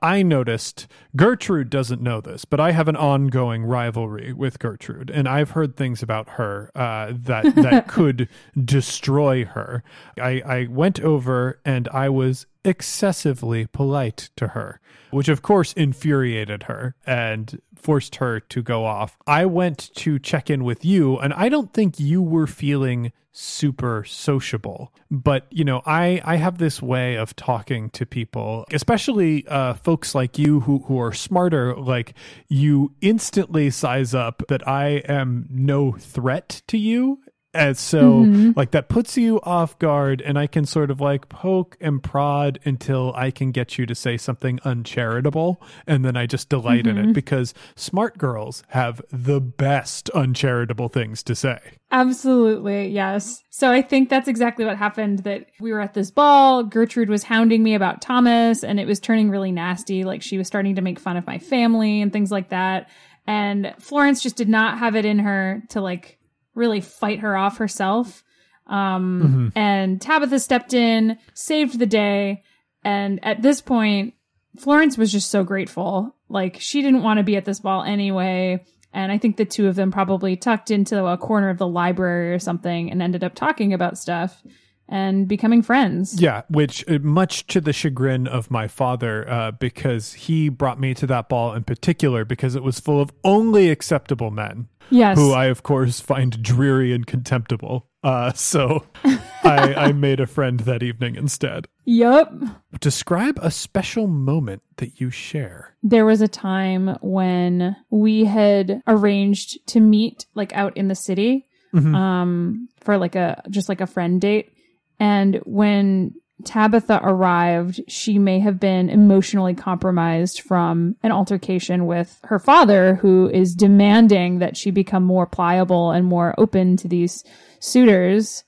[0.04, 0.86] I noticed
[1.16, 5.76] Gertrude doesn't know this, but I have an ongoing rivalry with Gertrude, and I've heard
[5.76, 8.28] things about her uh, that that could
[8.62, 9.82] destroy her.
[10.20, 16.64] I, I went over and I was excessively polite to her, which of course infuriated
[16.64, 19.16] her and forced her to go off.
[19.26, 24.04] I went to check in with you, and I don't think you were feeling super
[24.04, 29.74] sociable but you know i i have this way of talking to people especially uh
[29.74, 32.14] folks like you who who are smarter like
[32.46, 37.18] you instantly size up that i am no threat to you
[37.54, 38.50] and so, mm-hmm.
[38.56, 42.58] like, that puts you off guard, and I can sort of like poke and prod
[42.64, 45.62] until I can get you to say something uncharitable.
[45.86, 46.88] And then I just delight mm-hmm.
[46.90, 47.12] in it mm-hmm.
[47.12, 51.60] because smart girls have the best uncharitable things to say.
[51.90, 52.88] Absolutely.
[52.88, 53.42] Yes.
[53.50, 56.64] So I think that's exactly what happened that we were at this ball.
[56.64, 60.02] Gertrude was hounding me about Thomas, and it was turning really nasty.
[60.02, 62.90] Like, she was starting to make fun of my family and things like that.
[63.26, 66.18] And Florence just did not have it in her to like
[66.54, 68.22] really fight her off herself.
[68.66, 69.58] Um, mm-hmm.
[69.58, 72.42] and Tabitha stepped in, saved the day.
[72.82, 74.14] And at this point,
[74.58, 76.14] Florence was just so grateful.
[76.28, 78.64] Like she didn't want to be at this ball anyway.
[78.92, 82.32] And I think the two of them probably tucked into a corner of the library
[82.32, 84.42] or something and ended up talking about stuff
[84.88, 86.20] and becoming friends.
[86.20, 90.94] Yeah, which uh, much to the chagrin of my father, uh, because he brought me
[90.94, 94.68] to that ball in particular because it was full of only acceptable men.
[94.90, 95.16] Yes.
[95.18, 97.88] Who I, of course, find dreary and contemptible.
[98.02, 98.84] Uh, so
[99.42, 101.68] I, I made a friend that evening instead.
[101.86, 102.32] Yep.
[102.80, 105.74] Describe a special moment that you share.
[105.82, 111.48] There was a time when we had arranged to meet like out in the city
[111.74, 111.94] mm-hmm.
[111.94, 114.53] um, for like a just like a friend date.
[114.98, 122.38] And when Tabitha arrived, she may have been emotionally compromised from an altercation with her
[122.38, 127.24] father, who is demanding that she become more pliable and more open to these
[127.60, 128.44] suitors.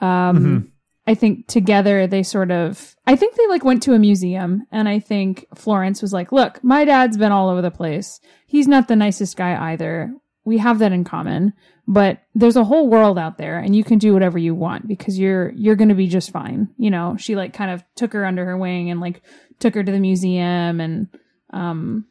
[0.00, 0.58] Um, mm-hmm.
[1.06, 4.88] I think together they sort of, I think they like went to a museum and
[4.88, 8.20] I think Florence was like, look, my dad's been all over the place.
[8.46, 10.12] He's not the nicest guy either.
[10.44, 11.52] We have that in common
[11.90, 15.18] but there's a whole world out there and you can do whatever you want because
[15.18, 17.16] you're you're going to be just fine you know?
[17.18, 19.22] She like kind of took her under her wing and like
[19.58, 21.08] took her to the museum and
[21.52, 22.06] um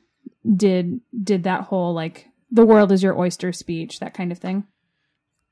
[0.55, 4.65] did did that whole like the world is your oyster speech that kind of thing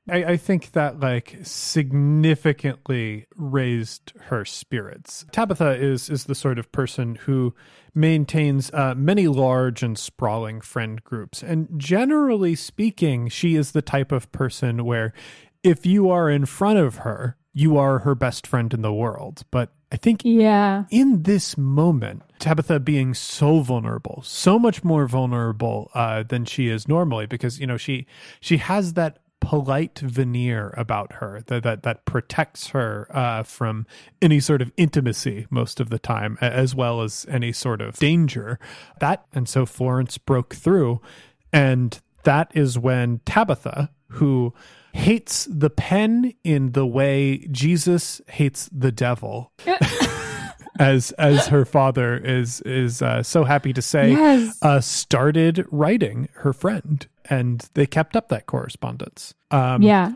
[0.08, 5.24] I, I, think that like significantly raised her spirits.
[5.32, 7.54] Tabitha is is the sort of person who
[7.94, 14.12] maintains uh, many large and sprawling friend groups, and generally speaking, she is the type
[14.12, 15.12] of person where
[15.62, 19.42] if you are in front of her, you are her best friend in the world.
[19.50, 20.84] But I think yeah.
[20.90, 26.86] in this moment, Tabitha being so vulnerable, so much more vulnerable uh, than she is
[26.86, 28.06] normally, because you know she
[28.40, 33.86] she has that polite veneer about her that that, that protects her uh, from
[34.20, 38.58] any sort of intimacy most of the time, as well as any sort of danger.
[39.00, 41.00] That and so Florence broke through,
[41.52, 44.52] and that is when Tabitha, who
[44.92, 49.52] hates the pen in the way Jesus hates the devil.
[50.78, 54.58] as as her father is is uh, so happy to say, yes.
[54.62, 59.34] uh, started writing her friend, and they kept up that correspondence.
[59.50, 60.12] Um, yeah.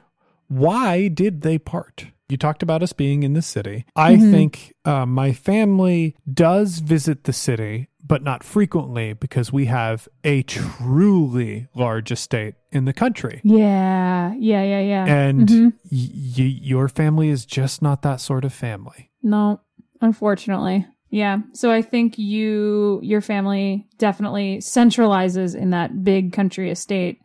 [0.48, 2.06] Why did they part?
[2.28, 3.84] You talked about us being in the city.
[3.94, 4.30] I mm-hmm.
[4.30, 10.42] think uh, my family does visit the city, but not frequently because we have a
[10.42, 13.40] truly large estate in the country.
[13.44, 15.04] Yeah, yeah, yeah, yeah.
[15.06, 15.64] And mm-hmm.
[15.90, 19.10] y- y- your family is just not that sort of family.
[19.22, 19.60] No,
[20.02, 20.86] Unfortunately.
[21.08, 21.38] Yeah.
[21.52, 27.20] So I think you, your family definitely centralizes in that big country estate.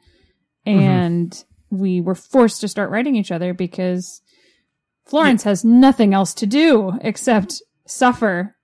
[0.66, 0.80] Mm-hmm.
[0.80, 1.78] And mm-hmm.
[1.78, 4.22] we were forced to start writing each other because
[5.06, 5.50] Florence yeah.
[5.50, 8.56] has nothing else to do except suffer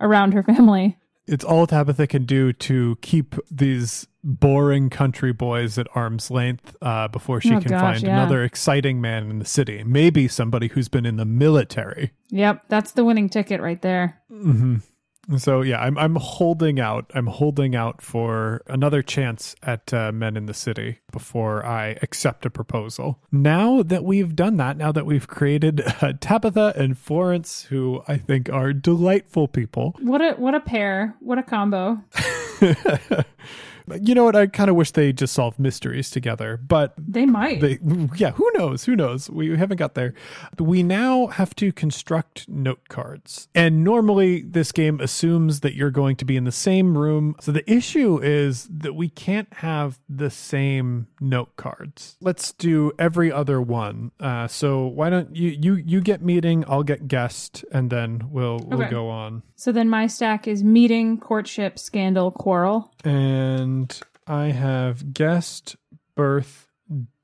[0.00, 0.98] around her family.
[1.26, 7.08] It's all Tabitha can do to keep these boring country boys at arm's length uh,
[7.08, 8.14] before she Oh, can gosh, find yeah.
[8.20, 9.82] another exciting man in the city.
[9.84, 12.12] Maybe somebody who's been in the military.
[12.30, 14.20] Yep, that's the winning ticket right there.
[14.28, 14.76] hmm
[15.36, 17.10] So yeah, I'm I'm holding out.
[17.14, 22.44] I'm holding out for another chance at uh, Men in the City before I accept
[22.46, 23.20] a proposal.
[23.30, 28.16] Now that we've done that, now that we've created uh, Tabitha and Florence, who I
[28.16, 29.94] think are delightful people.
[30.00, 31.14] What a what a pair.
[31.20, 32.02] What a combo.
[34.02, 34.36] you know what?
[34.36, 37.60] I kind of wish they just solved mysteries together, but They might.
[37.60, 37.78] they,
[38.16, 38.84] yeah, who knows?
[38.84, 39.28] Who knows?
[39.30, 40.14] We haven't got there.
[40.58, 43.48] We now have to construct note cards.
[43.54, 47.34] And normally this game assumes that you're going to be in the same room.
[47.40, 52.16] So the issue is that we can't have the same note cards.
[52.20, 54.10] Let's do every other one.
[54.20, 58.58] Uh, so why don't you you you get meeting, I'll get guest, and then we'll
[58.66, 59.42] we'll go on.
[59.56, 62.92] so then my stack is meeting, courtship, scandal, quarrel.
[63.04, 63.79] And
[64.26, 65.76] I have guest,
[66.14, 66.68] birth,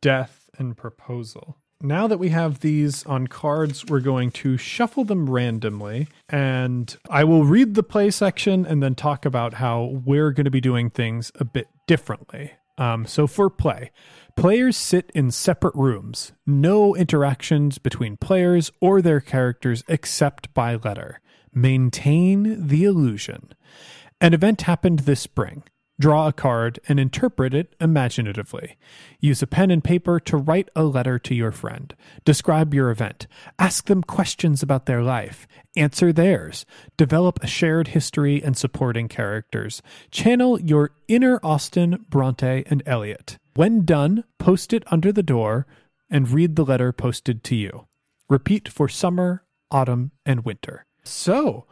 [0.00, 1.59] death, and proposal.
[1.82, 6.09] Now that we have these on cards, we're going to shuffle them randomly.
[6.28, 10.50] And I will read the play section and then talk about how we're going to
[10.50, 12.52] be doing things a bit differently.
[12.78, 13.90] Um, so for play,
[14.36, 21.20] players sit in separate rooms, no interactions between players or their characters except by letter.
[21.54, 23.52] Maintain the illusion.
[24.20, 25.62] An event happened this spring.
[25.99, 28.76] Draw a card and interpret it imaginatively.
[29.18, 31.94] Use a pen and paper to write a letter to your friend.
[32.24, 33.26] Describe your event.
[33.59, 35.49] Ask them questions about their life.
[35.74, 36.66] Answer theirs.
[36.99, 39.80] Develop a shared history and supporting characters.
[40.11, 43.38] Channel your inner Austen, Bronte, and Eliot.
[43.55, 45.66] When done, post it under the door
[46.11, 47.86] and read the letter posted to you.
[48.28, 50.84] Repeat for summer, autumn, and winter.
[51.05, 51.66] So,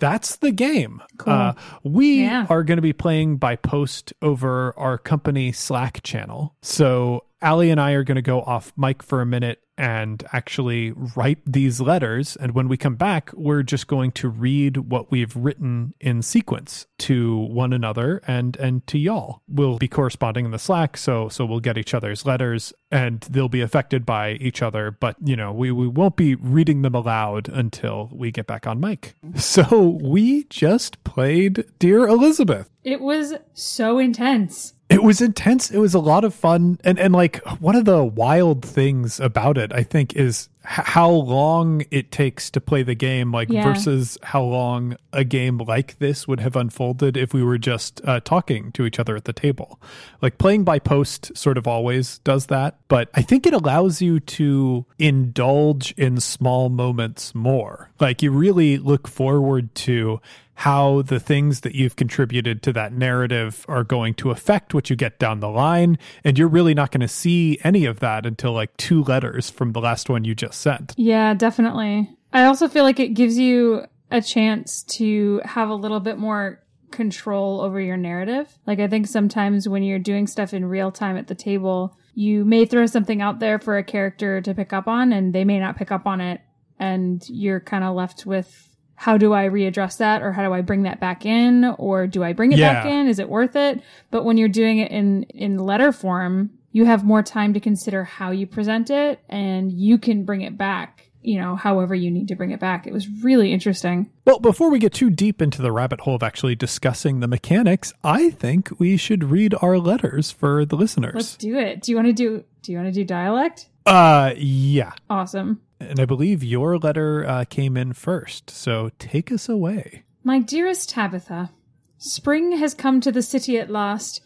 [0.00, 1.02] that's the game.
[1.18, 1.32] Cool.
[1.32, 1.52] Uh,
[1.84, 2.46] we Yeah.
[2.50, 6.54] are going to be playing by post over our company Slack channel.
[6.62, 10.92] So Ali and I are going to go off mic for a minute and actually
[11.16, 12.36] write these letters.
[12.36, 16.86] And when we come back, we're just going to read what we've written in sequence
[16.98, 19.40] to one another and and to y'all.
[19.48, 23.48] We'll be corresponding in the Slack, so so we'll get each other's letters and they'll
[23.48, 24.90] be affected by each other.
[24.90, 28.80] But you know, we we won't be reading them aloud until we get back on
[28.80, 29.14] mic.
[29.36, 32.68] So we just played Dear Elizabeth.
[32.84, 34.74] It was so intense.
[34.90, 35.70] It was intense.
[35.70, 36.78] It was a lot of fun.
[36.82, 41.10] And and like one of the wild things about it, I think, is h- how
[41.10, 43.62] long it takes to play the game, like Yeah.
[43.62, 48.18] versus how long a game like this would have unfolded if we were just uh,
[48.24, 49.80] talking to each other at the table.
[50.22, 54.18] Like playing by post sort of always does that, but I think it allows you
[54.18, 57.90] to indulge in small moments more.
[58.00, 60.20] Like you really look forward to
[60.60, 64.94] how the things that you've contributed to that narrative are going to affect what you
[64.94, 65.98] get down the line.
[66.22, 69.72] And you're really not going to see any of that until like two letters from
[69.72, 70.92] the last one you just sent.
[70.98, 72.14] Yeah, definitely.
[72.34, 76.62] I also feel like it gives you a chance to have a little bit more
[76.90, 78.46] control over your narrative.
[78.66, 82.44] Like I think sometimes when you're doing stuff in real time at the table, you
[82.44, 85.58] may throw something out there for a character to pick up on and they may
[85.58, 86.42] not pick up on it
[86.78, 88.69] and you're kind of left with
[89.00, 92.22] how do I readdress that or how do I bring that back in or do
[92.22, 93.08] I bring it back in?
[93.08, 93.80] Is it worth it?
[94.10, 98.04] But when you're doing it in in letter form, you have more time to consider
[98.04, 102.28] how you present it and you can bring it back, you know, however you need
[102.28, 102.86] to bring it back.
[102.86, 104.10] It was really interesting.
[104.24, 107.92] Well, before we get too deep into the rabbit hole of actually discussing the mechanics,
[108.02, 111.14] I think we should read our letters for the listeners.
[111.14, 111.82] Let's do it.
[111.82, 113.68] Do you want to do do you want to do dialect?
[113.86, 114.92] Uh, yeah.
[115.08, 115.62] Awesome.
[115.78, 118.50] And I believe your letter uh, came in first.
[118.50, 120.04] So take us away.
[120.22, 121.50] My dearest Tabitha,
[121.96, 124.20] spring has come to the city at last.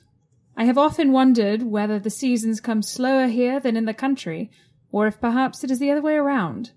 [0.57, 4.51] I have often wondered whether the seasons come slower here than in the country,
[4.91, 6.73] or if perhaps it is the other way around.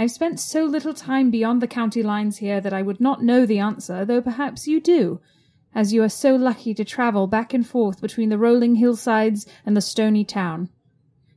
[0.00, 3.44] I've spent so little time beyond the county lines here that I would not know
[3.44, 5.20] the answer, though perhaps you do,
[5.74, 9.76] as you are so lucky to travel back and forth between the rolling hillsides and
[9.76, 10.68] the stony town.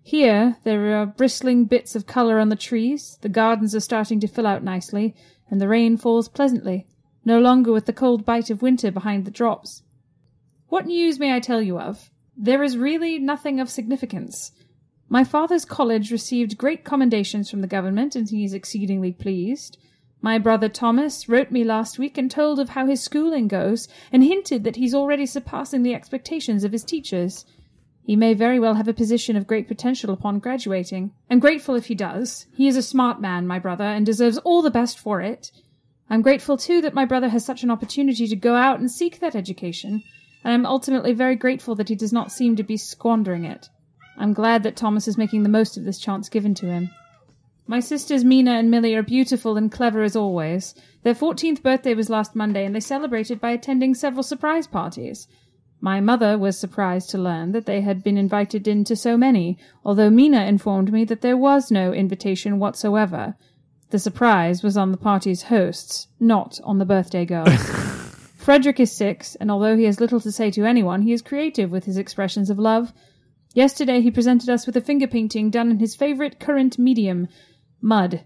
[0.03, 4.27] Here, there are bristling bits of colour on the trees, the gardens are starting to
[4.27, 5.15] fill out nicely,
[5.49, 6.85] and the rain falls pleasantly,
[7.25, 9.81] no longer with the cold bite of winter behind the drops.
[10.69, 12.11] What news may I tell you of?
[12.37, 14.51] There is really nothing of significance.
[15.11, 19.77] My father's college received great commendations from the government, and he is exceedingly pleased.
[20.21, 24.23] My brother Thomas wrote me last week and told of how his schooling goes, and
[24.23, 27.45] hinted that he's already surpassing the expectations of his teachers.
[28.05, 31.11] He may very well have a position of great potential upon graduating.
[31.29, 32.45] I'm grateful if he does.
[32.55, 35.51] He is a smart man, my brother, and deserves all the best for it.
[36.09, 39.19] I'm grateful too that my brother has such an opportunity to go out and seek
[39.19, 40.03] that education,
[40.45, 43.67] and I'm ultimately very grateful that he does not seem to be squandering it.
[44.17, 46.89] I'm glad that Thomas is making the most of this chance given to him.
[47.67, 50.75] My sisters Mina and Millie are beautiful and clever as always.
[51.03, 55.27] Their 14th birthday was last Monday, and they celebrated by attending several surprise parties.
[55.79, 59.57] My mother was surprised to learn that they had been invited in to so many,
[59.83, 63.35] although Mina informed me that there was no invitation whatsoever.
[63.89, 67.45] The surprise was on the party's hosts, not on the birthday girl.
[68.35, 71.71] Frederick is six, and although he has little to say to anyone, he is creative
[71.71, 72.93] with his expressions of love.
[73.53, 77.27] Yesterday he presented us with a finger painting done in his favourite current medium,
[77.81, 78.23] mud.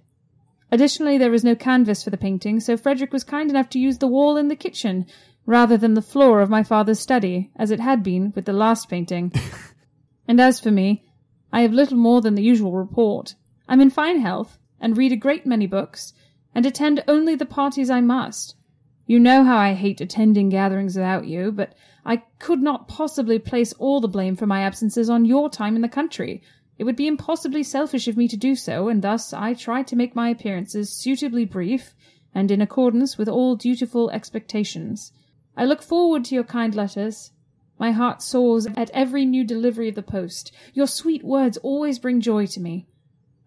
[0.72, 3.98] Additionally, there was no canvas for the painting, so Frederick was kind enough to use
[3.98, 5.06] the wall in the kitchen
[5.46, 8.90] rather than the floor of my father's study, as it had been with the last
[8.90, 9.32] painting.
[10.28, 11.04] and as for me,
[11.52, 13.36] I have little more than the usual report.
[13.68, 16.14] I'm in fine health, and read a great many books,
[16.54, 18.56] and attend only the parties I must.
[19.08, 21.74] You know how I hate attending gatherings without you, but
[22.06, 25.82] I could not possibly place all the blame for my absences on your time in
[25.82, 26.44] the country,
[26.78, 29.96] it would be impossibly selfish of me to do so, and thus I tried to
[29.96, 31.96] make my appearances suitably brief
[32.34, 35.14] and in accordance with all dutiful expectations.
[35.56, 37.32] I look forward to your kind letters.
[37.80, 40.52] My heart soars at every new delivery of the post.
[40.74, 42.88] Your sweet words always bring joy to me.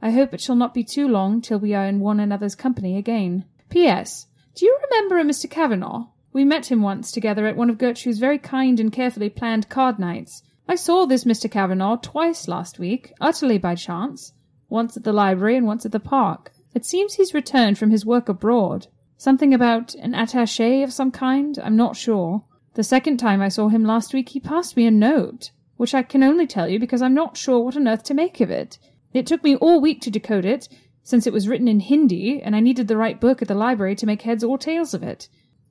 [0.00, 2.96] I hope it shall not be too long till we are in one another's company
[2.96, 3.44] again.
[3.68, 4.26] P.S.
[4.54, 5.50] Do you remember a Mr.
[5.50, 6.06] Kavanagh?
[6.32, 9.98] We met him once together at one of Gertrude's very kind and carefully planned card
[9.98, 10.42] nights.
[10.68, 11.50] I saw this Mr.
[11.50, 14.34] Kavanagh twice last week, utterly by chance.
[14.68, 16.52] Once at the library and once at the park.
[16.74, 18.88] It seems he's returned from his work abroad.
[19.16, 21.58] Something about an attaché of some kind?
[21.58, 22.44] I'm not sure.
[22.74, 26.02] The second time I saw him last week, he passed me a note, which I
[26.02, 28.78] can only tell you because I'm not sure what on earth to make of it.
[29.14, 30.68] It took me all week to decode it,
[31.02, 33.96] since it was written in Hindi, and I needed the right book at the library
[33.96, 35.28] to make heads or tails of it.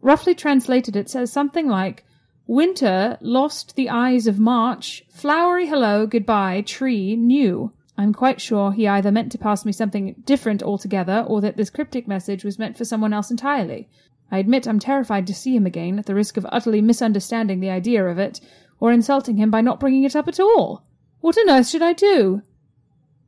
[0.07, 2.05] Roughly translated, it says something like,
[2.45, 5.03] Winter lost the eyes of March.
[5.09, 7.73] Flowery hello, goodbye, tree, new.
[7.97, 11.69] I'm quite sure he either meant to pass me something different altogether, or that this
[11.69, 13.89] cryptic message was meant for someone else entirely.
[14.31, 17.69] I admit I'm terrified to see him again, at the risk of utterly misunderstanding the
[17.69, 18.39] idea of it,
[18.79, 20.85] or insulting him by not bringing it up at all.
[21.19, 22.43] What on earth should I do?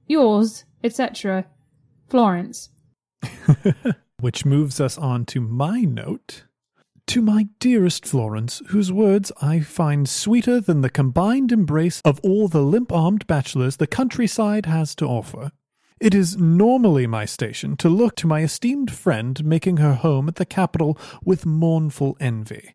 [0.08, 1.46] Yours, etc.
[2.08, 2.70] Florence.
[4.22, 6.44] Which moves us on to my note.
[7.10, 12.48] To my dearest Florence, whose words I find sweeter than the combined embrace of all
[12.48, 15.52] the limp armed bachelors the countryside has to offer.
[16.00, 20.36] It is normally my station to look to my esteemed friend making her home at
[20.36, 22.74] the capital with mournful envy.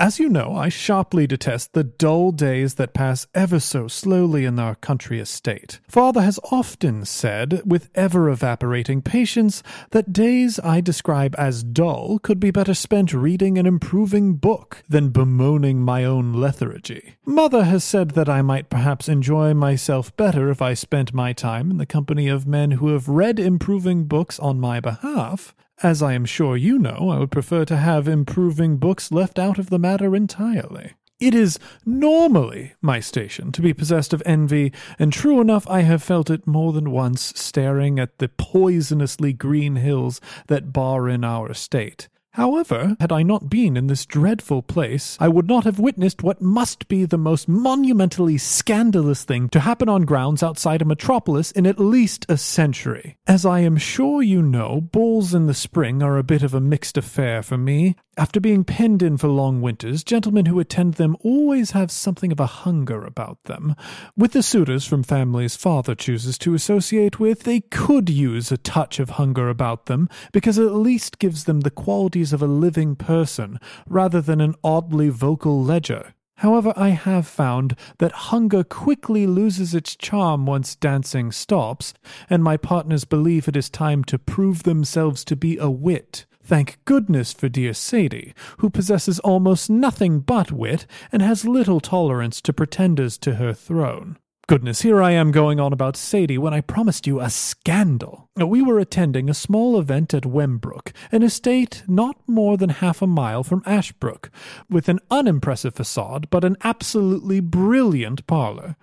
[0.00, 4.58] As you know, I sharply detest the dull days that pass ever so slowly in
[4.58, 5.78] our country estate.
[5.86, 9.62] Father has often said, with ever evaporating patience,
[9.92, 15.10] that days I describe as dull could be better spent reading an improving book than
[15.10, 17.14] bemoaning my own lethargy.
[17.24, 21.70] Mother has said that I might perhaps enjoy myself better if I spent my time
[21.70, 25.54] in the company of men men who have read improving books on my behalf.
[25.82, 29.58] As I am sure you know, I would prefer to have improving books left out
[29.58, 30.94] of the matter entirely.
[31.20, 36.02] It is normally my station to be possessed of envy, and true enough, I have
[36.02, 41.50] felt it more than once staring at the poisonously green hills that bar in our
[41.50, 42.08] estate.
[42.34, 46.42] However, had I not been in this dreadful place, I would not have witnessed what
[46.42, 51.64] must be the most monumentally scandalous thing to happen on grounds outside a metropolis in
[51.64, 53.16] at least a century.
[53.28, 56.60] As I am sure you know, balls in the spring are a bit of a
[56.60, 57.94] mixed affair for me.
[58.16, 62.38] After being penned in for long winters, gentlemen who attend them always have something of
[62.38, 63.74] a hunger about them.
[64.16, 69.00] With the suitors from families father chooses to associate with, they could use a touch
[69.00, 72.94] of hunger about them, because it at least gives them the qualities of a living
[72.94, 73.58] person,
[73.88, 76.14] rather than an oddly vocal ledger.
[76.36, 81.94] However, I have found that hunger quickly loses its charm once dancing stops,
[82.30, 86.26] and my partners believe it is time to prove themselves to be a wit.
[86.44, 92.42] Thank goodness for dear Sadie, who possesses almost nothing but wit and has little tolerance
[92.42, 94.18] to pretenders to her throne.
[94.46, 98.28] Goodness, here I am going on about Sadie when I promised you a scandal.
[98.36, 103.06] We were attending a small event at Wembrook, an estate not more than half a
[103.06, 104.30] mile from Ashbrook,
[104.68, 108.76] with an unimpressive facade but an absolutely brilliant parlor.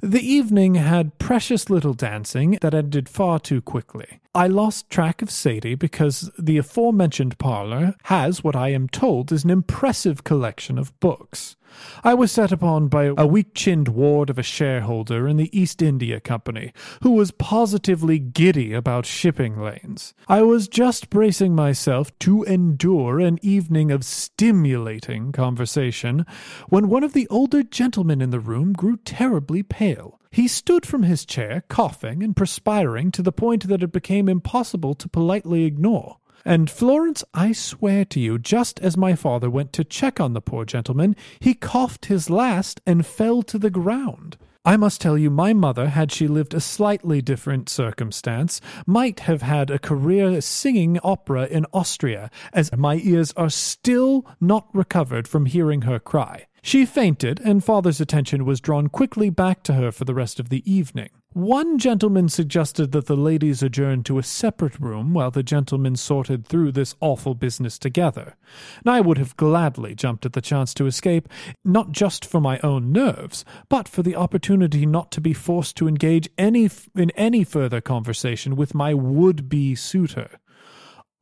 [0.00, 4.20] The evening had precious little dancing that ended far too quickly.
[4.36, 9.42] I lost track of Sadie because the aforementioned parlor has what I am told is
[9.42, 11.56] an impressive collection of books.
[12.04, 15.82] I was set upon by a weak chinned ward of a shareholder in the East
[15.82, 20.14] India Company, who was positively giddy about shipping lanes.
[20.28, 26.24] I was just bracing myself to endure an evening of stimulating conversation
[26.68, 30.20] when one of the older gentlemen in the room grew terribly pale.
[30.30, 34.94] He stood from his chair, coughing and perspiring to the point that it became impossible
[34.94, 36.18] to politely ignore.
[36.44, 40.40] And Florence, I swear to you, just as my father went to check on the
[40.40, 44.36] poor gentleman, he coughed his last and fell to the ground.
[44.64, 49.40] I must tell you, my mother, had she lived a slightly different circumstance, might have
[49.40, 55.46] had a career singing opera in Austria, as my ears are still not recovered from
[55.46, 56.46] hearing her cry.
[56.60, 60.50] She fainted, and father's attention was drawn quickly back to her for the rest of
[60.50, 61.10] the evening.
[61.34, 66.46] One gentleman suggested that the ladies adjourn to a separate room while the gentlemen sorted
[66.46, 68.34] through this awful business together.
[68.82, 71.28] And I would have gladly jumped at the chance to escape,
[71.66, 75.86] not just for my own nerves, but for the opportunity not to be forced to
[75.86, 80.40] engage any in any further conversation with my would-be suitor.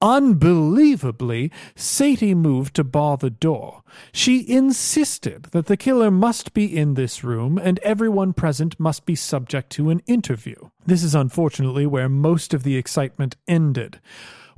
[0.02, 3.82] Unbelievably, Sadie moved to bar the door.
[4.12, 9.14] She insisted that the killer must be in this room and everyone present must be
[9.14, 10.56] subject to an interview.
[10.84, 13.98] This is unfortunately where most of the excitement ended.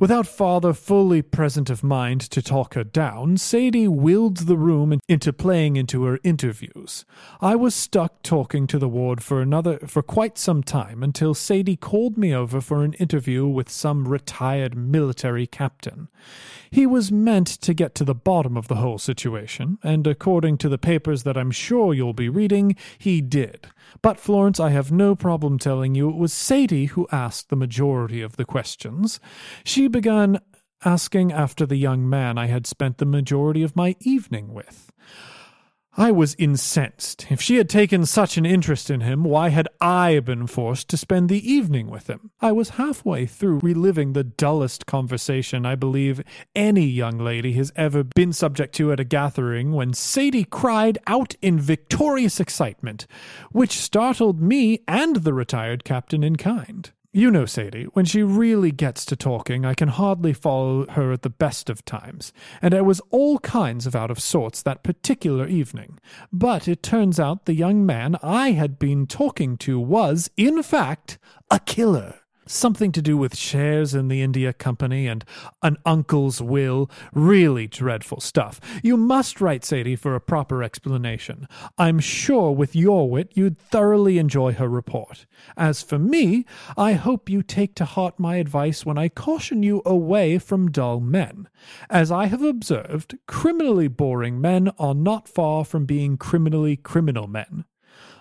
[0.00, 5.32] Without father fully present of mind to talk her down, Sadie willed the room into
[5.32, 7.04] playing into her interviews.
[7.40, 11.74] I was stuck talking to the ward for another for quite some time until Sadie
[11.74, 16.06] called me over for an interview with some retired military captain.
[16.70, 20.68] He was meant to get to the bottom of the whole situation, and according to
[20.68, 23.66] the papers that I'm sure you'll be reading, he did.
[24.02, 28.22] But, Florence, I have no problem telling you it was Sadie who asked the majority
[28.22, 29.20] of the questions.
[29.64, 30.40] She began
[30.84, 34.90] asking after the young man I had spent the majority of my evening with.
[35.98, 37.26] I was incensed.
[37.28, 40.96] If she had taken such an interest in him, why had I been forced to
[40.96, 42.30] spend the evening with him?
[42.40, 46.22] I was halfway through reliving the dullest conversation I believe
[46.54, 51.34] any young lady has ever been subject to at a gathering when Sadie cried out
[51.42, 53.08] in victorious excitement,
[53.50, 56.92] which startled me and the retired captain in kind.
[57.18, 61.22] You know Sadie, when she really gets to talking, I can hardly follow her at
[61.22, 65.44] the best of times, and I was all kinds of out of sorts that particular
[65.44, 65.98] evening.
[66.32, 71.18] But it turns out the young man I had been talking to was, in fact,
[71.50, 75.24] a killer something to do with shares in the India Company and
[75.62, 76.90] an uncle's will.
[77.12, 78.60] Really dreadful stuff.
[78.82, 81.46] You must write Sadie for a proper explanation.
[81.76, 85.26] I'm sure with your wit you'd thoroughly enjoy her report.
[85.56, 86.44] As for me,
[86.76, 91.00] I hope you take to heart my advice when I caution you away from dull
[91.00, 91.48] men.
[91.90, 97.64] As I have observed, criminally boring men are not far from being criminally criminal men.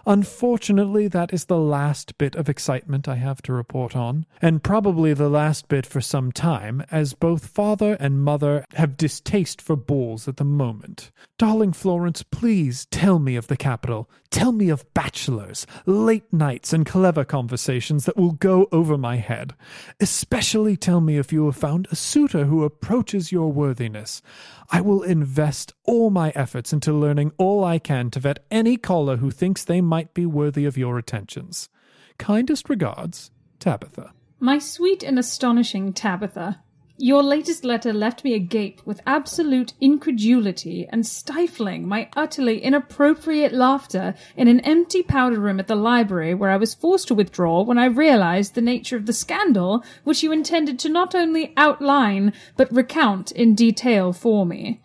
[0.08, 5.14] Unfortunately, that is the last bit of excitement I have to report on, and probably
[5.14, 10.26] the last bit for some time, as both father and mother have distaste for balls
[10.26, 11.12] at the moment.
[11.38, 14.10] Darling Florence, please tell me of the capital.
[14.30, 19.54] Tell me of bachelors, late nights, and clever conversations that will go over my head.
[20.00, 24.22] Especially tell me if you have found a suitor who approaches your worthiness.
[24.70, 29.18] I will invest all my efforts into learning all I can to vet any caller
[29.18, 31.70] who thinks they might be worthy of your attentions.
[32.18, 34.12] Kindest regards, Tabitha.
[34.40, 36.62] My sweet and astonishing Tabitha.
[37.00, 44.16] Your latest letter left me agape with absolute incredulity and stifling my utterly inappropriate laughter
[44.36, 47.78] in an empty powder room at the library where I was forced to withdraw when
[47.78, 52.74] I realized the nature of the scandal which you intended to not only outline but
[52.74, 54.82] recount in detail for me.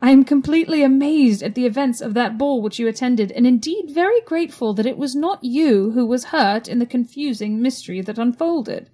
[0.00, 3.88] I am completely amazed at the events of that ball which you attended, and indeed
[3.88, 8.18] very grateful that it was not you who was hurt in the confusing mystery that
[8.18, 8.90] unfolded.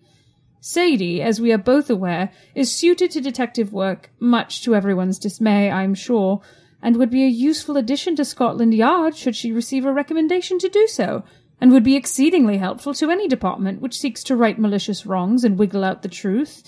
[0.61, 5.71] Sadie, as we are both aware, is suited to detective work, much to everyone's dismay,
[5.71, 6.41] I am sure,
[6.83, 10.69] and would be a useful addition to Scotland Yard should she receive a recommendation to
[10.69, 11.25] do so,
[11.61, 15.59] and would be exceedingly helpful to any department which seeks to right malicious wrongs and
[15.59, 16.63] wiggle out the truth.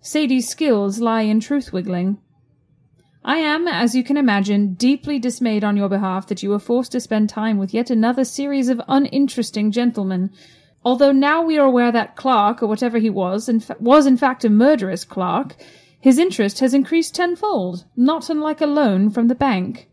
[0.00, 2.18] Sadie's skills lie in truth wiggling.
[3.24, 6.92] I am, as you can imagine, deeply dismayed on your behalf that you were forced
[6.92, 10.30] to spend time with yet another series of uninteresting gentlemen,
[10.84, 14.16] Although now we are aware that Clark, or whatever he was, in fa- was in
[14.16, 15.56] fact a murderous Clark,
[16.00, 19.88] his interest has increased tenfold, not unlike a loan from the bank.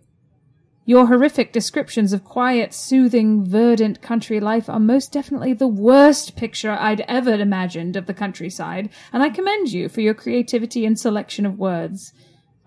[0.86, 6.72] Your horrific descriptions of quiet, soothing, verdant country life are most definitely the worst picture
[6.72, 11.46] I'd ever imagined of the countryside, and I commend you for your creativity and selection
[11.46, 12.12] of words.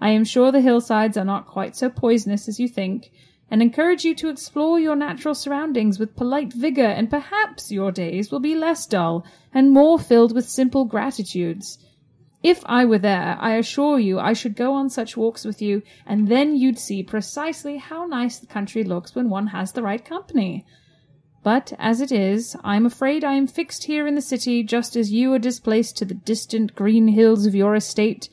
[0.00, 3.10] I am sure the hillsides are not quite so poisonous as you think,
[3.52, 8.30] and encourage you to explore your natural surroundings with polite vigor, and perhaps your days
[8.30, 11.76] will be less dull and more filled with simple gratitudes.
[12.42, 15.82] If I were there, I assure you I should go on such walks with you,
[16.06, 20.02] and then you'd see precisely how nice the country looks when one has the right
[20.02, 20.64] company.
[21.42, 24.96] But as it is, I am afraid I am fixed here in the city just
[24.96, 28.30] as you are displaced to the distant green hills of your estate,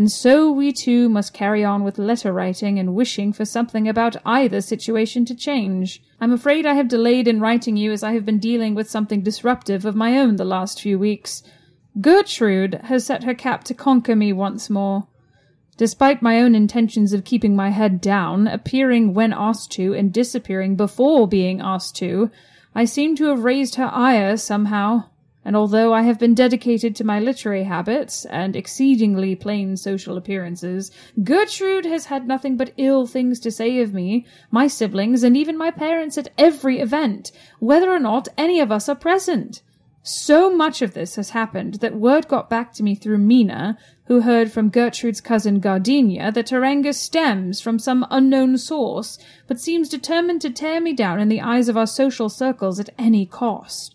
[0.00, 4.16] and so we too must carry on with letter writing and wishing for something about
[4.24, 6.02] either situation to change.
[6.18, 9.20] I'm afraid I have delayed in writing you as I have been dealing with something
[9.20, 11.42] disruptive of my own the last few weeks.
[12.00, 15.06] Gertrude has set her cap to conquer me once more.
[15.76, 20.76] Despite my own intentions of keeping my head down, appearing when asked to, and disappearing
[20.76, 22.30] before being asked to,
[22.74, 25.09] I seem to have raised her ire somehow,
[25.42, 30.90] and although I have been dedicated to my literary habits and exceedingly plain social appearances,
[31.24, 35.56] Gertrude has had nothing but ill things to say of me, my siblings, and even
[35.56, 39.62] my parents at every event, whether or not any of us are present.
[40.02, 44.22] So much of this has happened that word got back to me through Mina, who
[44.22, 49.88] heard from Gertrude's cousin Gardenia that her anger stems from some unknown source, but seems
[49.88, 53.94] determined to tear me down in the eyes of our social circles at any cost.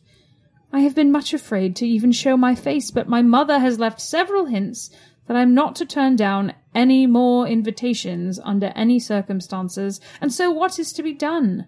[0.73, 4.01] I have been much afraid to even show my face, but my mother has left
[4.01, 4.89] several hints
[5.27, 10.77] that I'm not to turn down any more invitations under any circumstances, and so what
[10.77, 11.67] is to be done?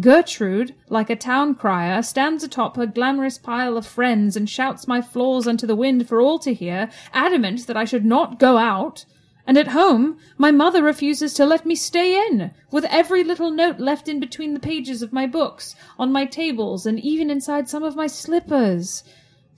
[0.00, 5.02] Gertrude, like a town crier, stands atop her glamorous pile of friends and shouts my
[5.02, 9.04] flaws unto the wind for all to hear, adamant that I should not go out.
[9.46, 13.78] And at home, my mother refuses to let me stay in, with every little note
[13.78, 17.82] left in between the pages of my books, on my tables, and even inside some
[17.82, 19.04] of my slippers.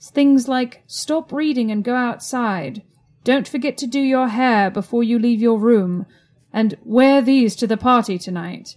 [0.01, 2.83] Things like, stop reading and go outside.
[3.23, 6.05] Don't forget to do your hair before you leave your room.
[6.51, 8.75] And wear these to the party tonight.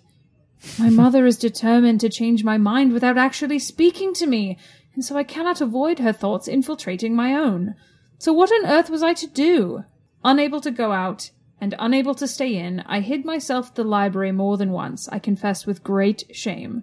[0.78, 4.58] My mother is determined to change my mind without actually speaking to me,
[4.94, 7.74] and so I cannot avoid her thoughts infiltrating my own.
[8.18, 9.84] So what on earth was I to do?
[10.22, 14.32] Unable to go out, and unable to stay in, I hid myself at the library
[14.32, 16.82] more than once, I confess with great shame.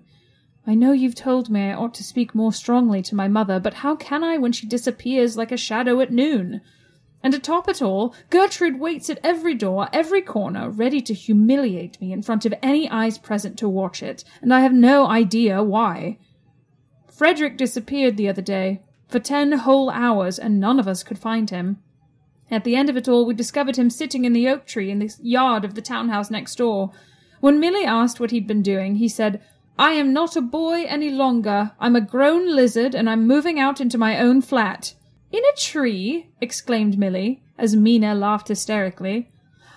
[0.66, 3.76] I know you've told me I ought to speak more strongly to my mother, but
[3.76, 6.62] how can I when she disappears like a shadow at noon?
[7.24, 12.02] And to top it all, Gertrude waits at every door, every corner, ready to humiliate
[12.02, 15.64] me in front of any eyes present to watch it, and I have no idea
[15.64, 16.18] why.
[17.08, 21.50] Frederick disappeared the other day, for ten whole hours, and none of us could find
[21.50, 21.78] him.
[22.50, 25.00] At the end of it all, we discovered him sitting in the oak tree in
[25.00, 26.92] the yard of the townhouse next door.
[27.42, 29.42] When Milly asked what he'd been doing, he said,
[29.78, 31.74] I am not a boy any longer.
[31.80, 34.94] I'm a grown lizard, and I'm moving out into my own flat.
[35.32, 36.30] In a tree?
[36.42, 39.30] exclaimed Milly, as Mina laughed hysterically.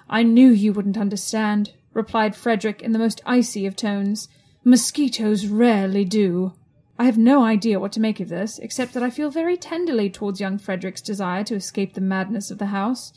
[0.08, 4.28] I knew you wouldn't understand, replied Frederick in the most icy of tones.
[4.64, 6.54] Mosquitoes rarely do.
[7.00, 10.10] I have no idea what to make of this, except that I feel very tenderly
[10.10, 13.14] towards young Frederick's desire to escape the madness of the house.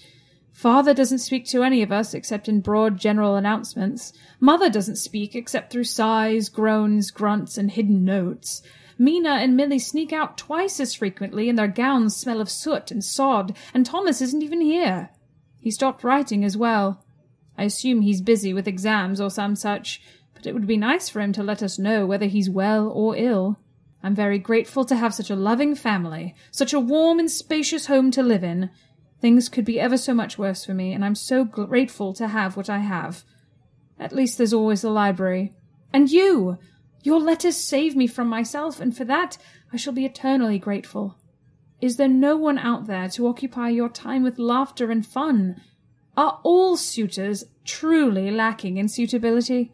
[0.53, 4.13] Father doesn't speak to any of us except in broad general announcements.
[4.39, 8.61] Mother doesn't speak except through sighs, groans, grunts, and hidden notes.
[8.97, 13.03] Mina and Milly sneak out twice as frequently, and their gowns smell of soot and
[13.03, 15.09] sod, and Thomas isn't even here.
[15.59, 17.03] He stopped writing as well.
[17.57, 20.01] I assume he's busy with exams or some such,
[20.33, 23.17] but it would be nice for him to let us know whether he's well or
[23.17, 23.59] ill.
[24.03, 28.11] I'm very grateful to have such a loving family, such a warm and spacious home
[28.11, 28.69] to live in.
[29.21, 32.57] Things could be ever so much worse for me, and I'm so grateful to have
[32.57, 33.23] what I have.
[33.97, 35.53] At least there's always the library.
[35.93, 36.57] And you!
[37.01, 39.37] Your letters save me from myself, and for that
[39.71, 41.17] I shall be eternally grateful.
[41.79, 45.61] Is there no one out there to occupy your time with laughter and fun?
[46.17, 49.71] Are all suitors truly lacking in suitability?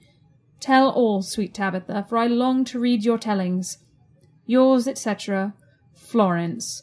[0.59, 3.79] Tell all, sweet Tabitha, for I long to read your tellings.
[4.49, 5.53] Yours, etc.,
[5.93, 6.81] Florence.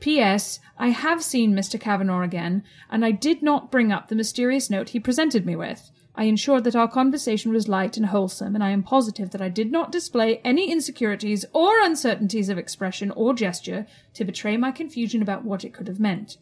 [0.00, 0.60] P.S.
[0.78, 1.78] I have seen Mr.
[1.78, 5.90] Kavanagh again, and I did not bring up the mysterious note he presented me with.
[6.14, 9.50] I ensured that our conversation was light and wholesome, and I am positive that I
[9.50, 15.20] did not display any insecurities or uncertainties of expression or gesture to betray my confusion
[15.20, 16.38] about what it could have meant.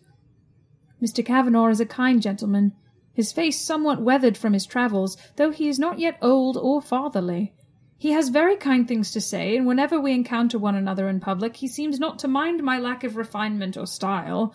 [1.03, 1.27] Mr.
[1.27, 2.75] Kavanagh is a kind gentleman,
[3.13, 7.55] his face somewhat weathered from his travels, though he is not yet old or fatherly.
[8.01, 11.57] He has very kind things to say, and whenever we encounter one another in public,
[11.57, 14.55] he seems not to mind my lack of refinement or style.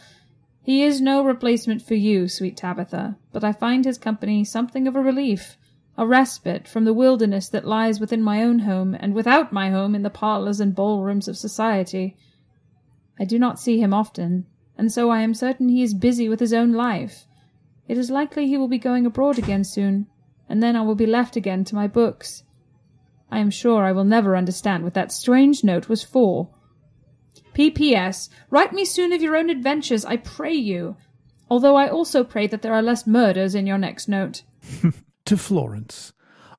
[0.62, 4.96] He is no replacement for you, sweet Tabitha, but I find his company something of
[4.96, 5.58] a relief.
[5.98, 9.94] a respite from the wilderness that lies within my own home, and without my home
[9.94, 12.16] in the parlours and ballrooms of society.
[13.20, 14.46] I do not see him often,
[14.78, 17.28] and so I am certain he is busy with his own life.
[17.88, 20.08] It is likely he will be going abroad again soon,
[20.50, 22.44] and then I will be left again to my books.
[23.34, 26.50] I am sure I will never understand what that strange note was for.
[27.54, 28.30] P.P.S.
[28.52, 30.98] Write me soon of your own adventures, I pray you,
[31.50, 34.44] although I also pray that there are less murders in your next note.
[35.26, 36.13] to Florence.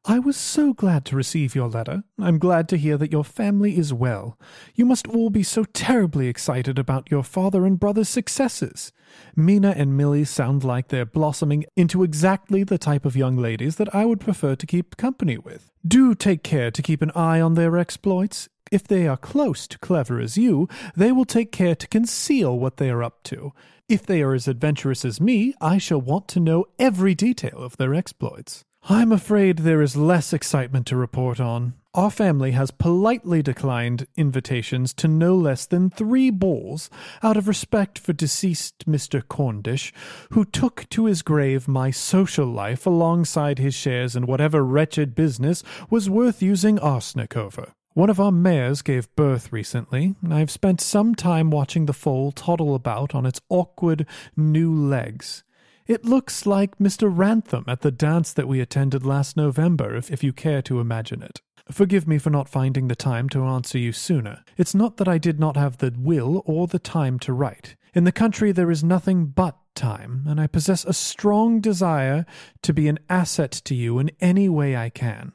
[0.07, 2.05] I was so glad to receive your letter.
[2.20, 4.38] I'm glad to hear that your family is well.
[4.74, 8.92] You must all be so terribly excited about your father and brother's successes.
[9.34, 13.94] Mina and Millie sound like they're blossoming into exactly the type of young ladies that
[13.94, 15.72] I would prefer to keep company with.
[15.86, 18.50] Do take care to keep an eye on their exploits.
[18.70, 22.76] If they are close to clever as you, they will take care to conceal what
[22.76, 23.55] they are up to.
[23.88, 27.78] If they are as adventurous as me, I shall want to know every detail of
[27.78, 28.66] their exploits.
[28.87, 31.72] I'm afraid there is less excitement to report on.
[31.95, 36.91] Our family has politely declined invitations to no less than three balls
[37.22, 39.26] out of respect for deceased Mr.
[39.26, 39.91] Corndish,
[40.32, 45.62] who took to his grave my social life alongside his shares in whatever wretched business
[45.89, 47.72] was worth using arsenic over.
[47.95, 52.32] One of our mares gave birth recently, and I've spent some time watching the foal
[52.32, 54.05] toddle about on its awkward
[54.37, 55.43] new legs.
[55.87, 57.12] It looks like Mr.
[57.14, 61.22] Rantham at the dance that we attended last November, if, if you care to imagine
[61.22, 61.43] it.
[61.70, 64.45] Forgive me for not finding the time to answer you sooner.
[64.57, 67.76] It's not that I did not have the will or the time to write.
[67.93, 72.24] In the country there is nothing but time, and I possess a strong desire
[72.62, 75.32] to be an asset to you in any way I can.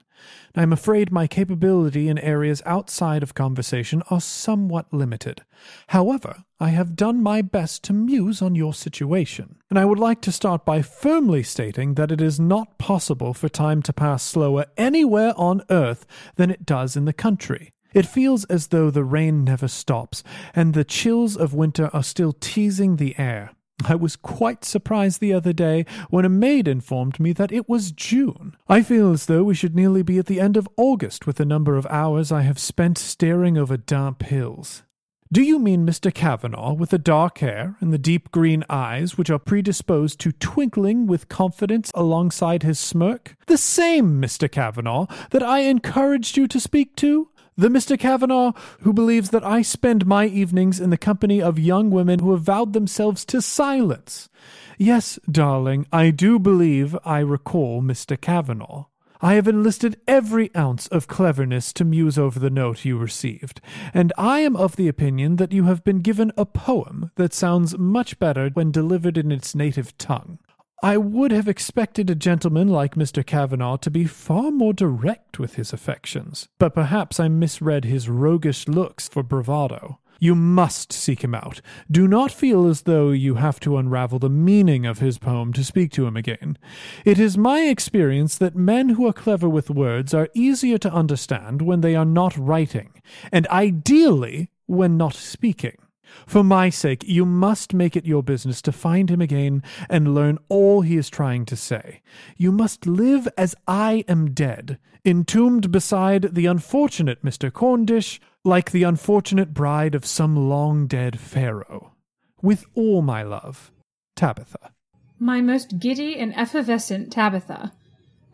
[0.56, 5.42] I am afraid my capability in areas outside of conversation are somewhat limited.
[5.88, 10.22] However, I have done my best to muse on your situation, and I would like
[10.22, 14.66] to start by firmly stating that it is not possible for time to pass slower
[14.76, 16.06] anywhere on earth
[16.36, 17.72] than it does in the country.
[17.94, 22.34] It feels as though the rain never stops, and the chills of winter are still
[22.34, 23.52] teasing the air.
[23.86, 27.92] I was quite surprised the other day when a maid informed me that it was
[27.92, 28.56] June.
[28.68, 31.46] I feel as though we should nearly be at the end of August with the
[31.46, 34.84] number of hours I have spent staring over damp hills.
[35.32, 36.12] Do you mean Mr.
[36.12, 41.06] Kavanagh with the dark hair and the deep green eyes which are predisposed to twinkling
[41.06, 43.36] with confidence alongside his smirk?
[43.46, 44.52] The same Mr.
[44.52, 47.29] Kavanagh that I encouraged you to speak to?
[47.60, 48.00] The Mr.
[48.00, 48.54] Kavanagh
[48.84, 52.44] who believes that I spend my evenings in the company of young women who have
[52.44, 54.30] vowed themselves to silence.
[54.78, 58.16] Yes, darling, I do believe I recall Mr.
[58.16, 58.86] Kavanagh.
[59.20, 63.60] I have enlisted every ounce of cleverness to muse over the note you received,
[63.94, 67.78] and I am of the opinion that you have been given a poem that sounds
[67.78, 70.40] much better when delivered in its native tongue.
[70.82, 73.26] I would have expected a gentleman like Mr.
[73.26, 78.66] Kavanagh to be far more direct with his affections, but perhaps I misread his roguish
[78.66, 80.00] looks for bravado.
[80.22, 81.62] You must seek him out.
[81.92, 85.66] Do not feel as though you have to unravel the meaning of his poem to
[85.66, 86.58] speak to him again.
[87.04, 91.62] It is my experience that men who are clever with words are easier to understand
[91.62, 93.02] when they are not writing,
[93.34, 95.78] and ideally when not speaking.
[96.26, 100.38] For my sake, you must make it your business to find him again and learn
[100.48, 102.02] all he is trying to say.
[102.38, 107.52] You must live as I am dead, entombed beside the unfortunate Mr.
[107.52, 111.94] Corndish, like the unfortunate bride of some long dead Pharaoh.
[112.42, 113.72] With all my love,
[114.16, 114.72] Tabitha.
[115.18, 117.74] My most giddy and effervescent Tabitha.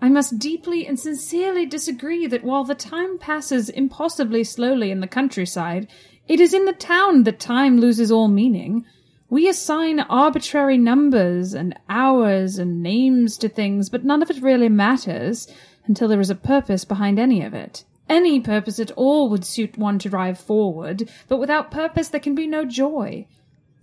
[0.02, 5.08] I must deeply and sincerely disagree that while the time passes impossibly slowly in the
[5.08, 5.88] countryside,
[6.28, 8.86] it is in the town that time loses all meaning.
[9.30, 14.70] We assign arbitrary numbers and hours and names to things, but none of it really
[14.70, 15.48] matters
[15.86, 17.84] until there is a purpose behind any of it.
[18.08, 22.36] Any purpose at all would suit one to drive forward, but without purpose there can
[22.36, 23.28] be no joy.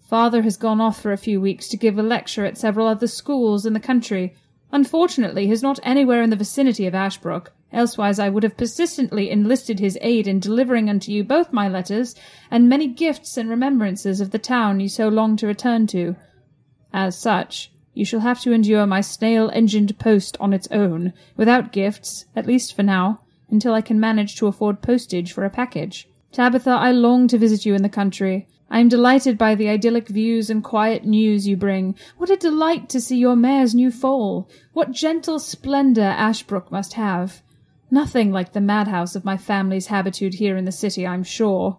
[0.00, 3.06] Father has gone off for a few weeks to give a lecture at several other
[3.06, 4.34] schools in the country.
[4.70, 7.52] Unfortunately, he is not anywhere in the vicinity of Ashbrook.
[7.74, 12.14] Elsewise I would have persistently enlisted his aid in delivering unto you both my letters,
[12.50, 16.14] and many gifts and remembrances of the town you so long to return to.
[16.92, 22.26] As such, you shall have to endure my snail-engined post on its own, without gifts,
[22.36, 23.20] at least for now,
[23.50, 26.06] until I can manage to afford postage for a package.
[26.30, 28.48] Tabitha, I long to visit you in the country.
[28.70, 31.94] I am delighted by the idyllic views and quiet news you bring.
[32.18, 34.48] What a delight to see your mare's new foal!
[34.74, 37.42] What gentle splendour Ashbrook must have!
[37.92, 41.78] Nothing like the madhouse of my family's habitude here in the city, I'm sure.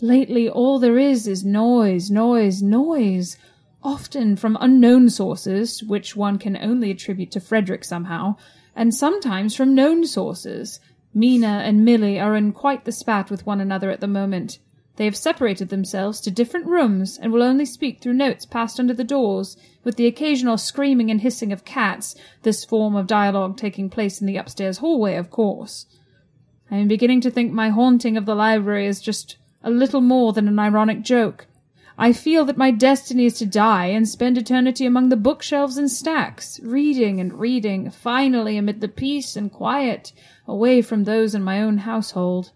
[0.00, 3.36] Lately all there is is noise, noise, noise,
[3.82, 8.36] often from unknown sources, which one can only attribute to Frederick somehow.
[8.74, 10.80] and sometimes from known sources.
[11.12, 14.58] Mina and Milly are in quite the spat with one another at the moment.
[14.96, 18.92] They have separated themselves to different rooms and will only speak through notes passed under
[18.92, 23.88] the doors, with the occasional screaming and hissing of cats, this form of dialogue taking
[23.88, 25.86] place in the upstairs hallway, of course.
[26.70, 30.32] I am beginning to think my haunting of the library is just a little more
[30.32, 31.46] than an ironic joke.
[31.96, 35.90] I feel that my destiny is to die and spend eternity among the bookshelves and
[35.90, 40.12] stacks, reading and reading, finally amid the peace and quiet,
[40.46, 42.50] away from those in my own household.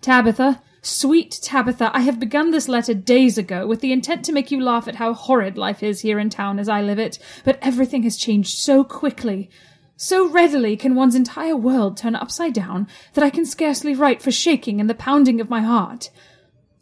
[0.00, 4.50] Tabitha, Sweet Tabitha, I have begun this letter days ago with the intent to make
[4.50, 7.58] you laugh at how horrid life is here in town as I live it, but
[7.60, 9.50] everything has changed so quickly.
[9.98, 14.30] So readily can one's entire world turn upside down that I can scarcely write for
[14.30, 16.08] shaking and the pounding of my heart.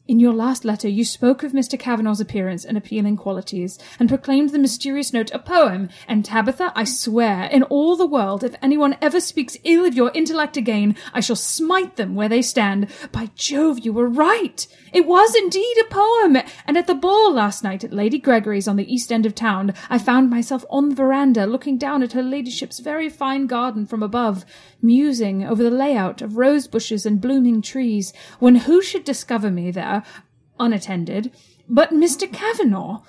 [0.08, 1.78] In your last letter, you spoke of Mr.
[1.78, 5.90] Kavanagh's appearance and appealing qualities, and proclaimed the mysterious note a poem.
[6.08, 10.10] And Tabitha, I swear, in all the world, if anyone ever speaks ill of your
[10.14, 12.88] intellect again, I shall smite them where they stand.
[13.12, 14.66] By Jove, you were right!
[14.94, 16.38] It was indeed a poem!
[16.66, 19.74] And at the ball last night at Lady Gregory's on the east end of town,
[19.90, 24.02] I found myself on the veranda looking down at her ladyship's very fine garden from
[24.02, 24.46] above,
[24.80, 29.70] musing over the layout of rose bushes and blooming trees, when who should discover me
[29.70, 30.02] there,
[30.58, 31.32] unattended,
[31.68, 32.32] but Mr.
[32.32, 33.00] Kavanagh?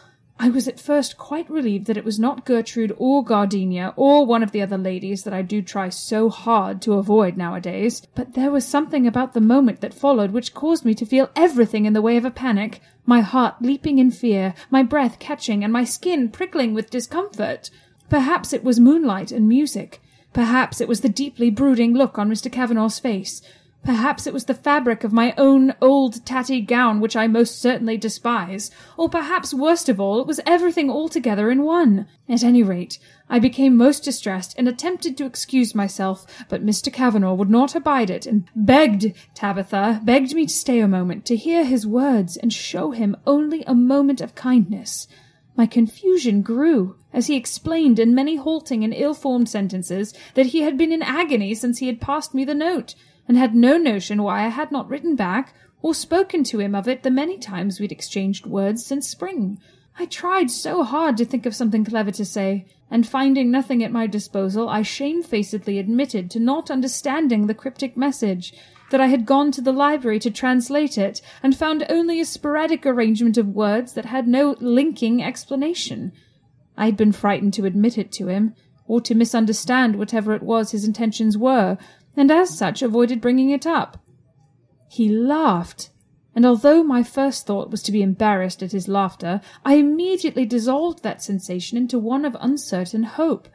[0.42, 4.42] I was at first quite relieved that it was not Gertrude or Gardenia or one
[4.42, 8.50] of the other ladies that I do try so hard to avoid nowadays, but there
[8.50, 12.02] was something about the moment that followed which caused me to feel everything in the
[12.02, 16.30] way of a panic, my heart leaping in fear, my breath catching, and my skin
[16.30, 17.70] prickling with discomfort.
[18.10, 20.02] Perhaps it was moonlight and music.
[20.34, 22.52] Perhaps it was the deeply brooding look on Mr.
[22.52, 23.42] Kavanagh's face.
[23.84, 27.98] Perhaps it was the fabric of my own old tatty gown which I most certainly
[27.98, 32.06] despise, or perhaps worst of all, it was everything altogether in one.
[32.28, 33.00] At any rate,
[33.30, 36.92] I became most distressed and attempted to excuse myself, but Mr.
[36.92, 41.38] Kavanagh would not abide it, and begged Tabitha, begged me to stay a moment, to
[41.38, 45.08] hear his words, and show him only a moment of kindness.
[45.60, 50.78] My confusion grew as he explained in many halting and ill-formed sentences that he had
[50.78, 52.96] been in agony since he had passed me the note,
[53.28, 56.88] and had no notion why I had not written back or spoken to him of
[56.88, 59.60] it the many times we'd exchanged words since spring.
[60.00, 63.92] I tried so hard to think of something clever to say, and finding nothing at
[63.92, 68.54] my disposal, I shamefacedly admitted to not understanding the cryptic message,
[68.90, 72.86] that I had gone to the library to translate it, and found only a sporadic
[72.86, 76.12] arrangement of words that had no linking explanation.
[76.78, 78.56] I had been frightened to admit it to him,
[78.88, 81.78] or to misunderstand whatever it was his intentions were,
[82.16, 84.04] and as such avoided bringing it up.
[84.90, 85.92] He laughed,
[86.34, 91.04] and although my first thought was to be embarrassed at his laughter, I immediately dissolved
[91.04, 93.48] that sensation into one of uncertain hope.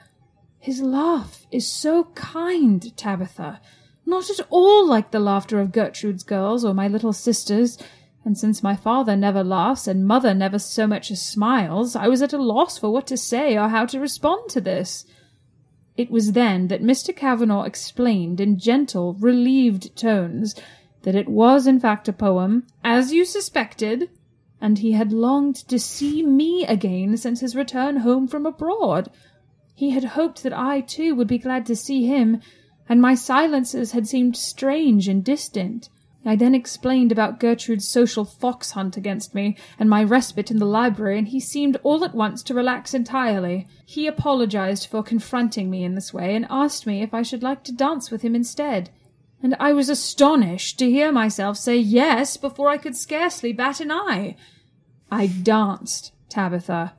[0.59, 3.61] His laugh is so kind, Tabitha,
[4.07, 7.79] not at all like the laughter of Gertrude's girls or my little sisters,
[8.25, 12.23] and since my father never laughs and mother never so much as smiles, I was
[12.23, 15.05] at a loss for what to say or how to respond to this.
[15.97, 17.15] It was then that Mr.
[17.15, 20.55] Kavanagh explained in gentle, relieved tones
[21.03, 24.11] that it was in fact a poem, as you suspected,
[24.61, 29.11] and he had longed to see me again since his return home from abroad.
[29.75, 32.41] He had hoped that I too would be glad to see him,
[32.89, 35.89] and my silences had seemed strange and distant.
[36.27, 40.65] I then explained about Gertrude's social fox hunt against me, and my respite in the
[40.65, 43.69] library, and he seemed all at once to relax entirely.
[43.85, 47.63] He apologized for confronting me in this way, and asked me if I should like
[47.65, 48.91] to dance with him instead.
[49.43, 53.91] And I was astonished to hear myself say yes before I could scarcely bat an
[53.91, 54.37] eye.
[55.11, 56.95] I danced, Tabitha.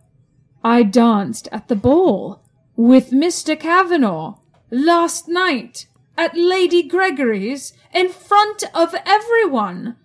[0.63, 2.43] I danced at the ball
[2.75, 3.59] with Mr.
[3.59, 4.36] Kavanagh
[4.76, 9.95] last night at Lady Gregory's in front of everyone.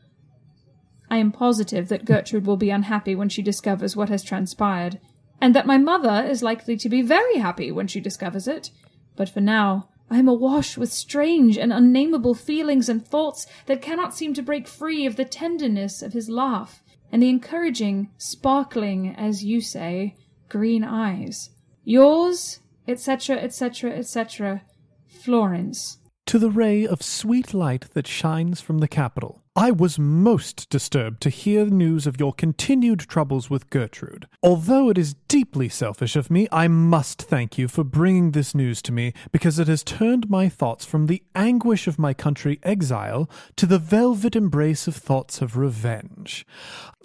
[1.10, 5.00] I am positive that Gertrude will be unhappy when she discovers what has transpired,
[5.40, 8.70] and that my mother is likely to be very happy when she discovers it.
[9.16, 14.14] But for now, I am awash with strange and unnameable feelings and thoughts that cannot
[14.14, 19.42] seem to break free of the tenderness of his laugh and the encouraging, sparkling, as
[19.42, 20.14] you say,
[20.48, 21.50] green eyes.
[21.82, 24.62] Yours, etc., etc., etc.,
[25.08, 30.70] Florence to the ray of sweet light that shines from the capital, I was most
[30.70, 34.28] disturbed to hear news of your continued troubles with Gertrude.
[34.44, 38.80] Although it is deeply selfish of me, I must thank you for bringing this news
[38.82, 43.28] to me because it has turned my thoughts from the anguish of my country exile
[43.56, 46.46] to the velvet embrace of thoughts of revenge.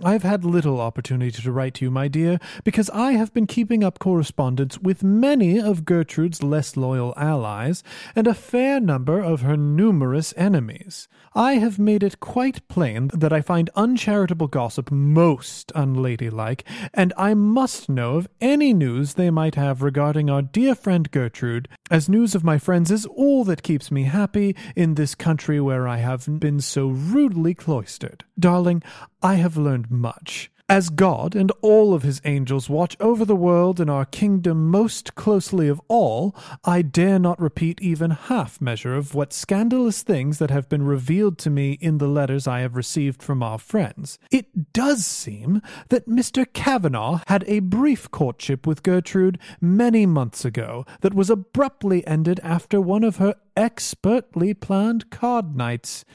[0.03, 3.47] I have had little opportunity to write to you, my dear, because I have been
[3.47, 7.81] keeping up correspondence with many of Gertrude's less loyal allies
[8.15, 11.07] and a fair number of her numerous enemies.
[11.33, 17.33] I have made it quite plain that I find uncharitable gossip most unladylike, and I
[17.33, 22.35] must know of any news they might have regarding our dear friend Gertrude, as news
[22.35, 26.27] of my friends is all that keeps me happy in this country where I have
[26.41, 28.25] been so rudely cloistered.
[28.37, 28.83] Darling,
[29.21, 30.51] I have learned much.
[30.67, 35.13] As God and all of his angels watch over the world and our kingdom most
[35.13, 40.49] closely of all, I dare not repeat even half measure of what scandalous things that
[40.49, 44.17] have been revealed to me in the letters I have received from our friends.
[44.31, 46.51] It does seem that Mr.
[46.51, 52.81] Kavanagh had a brief courtship with Gertrude many months ago that was abruptly ended after
[52.81, 56.05] one of her expertly planned card nights.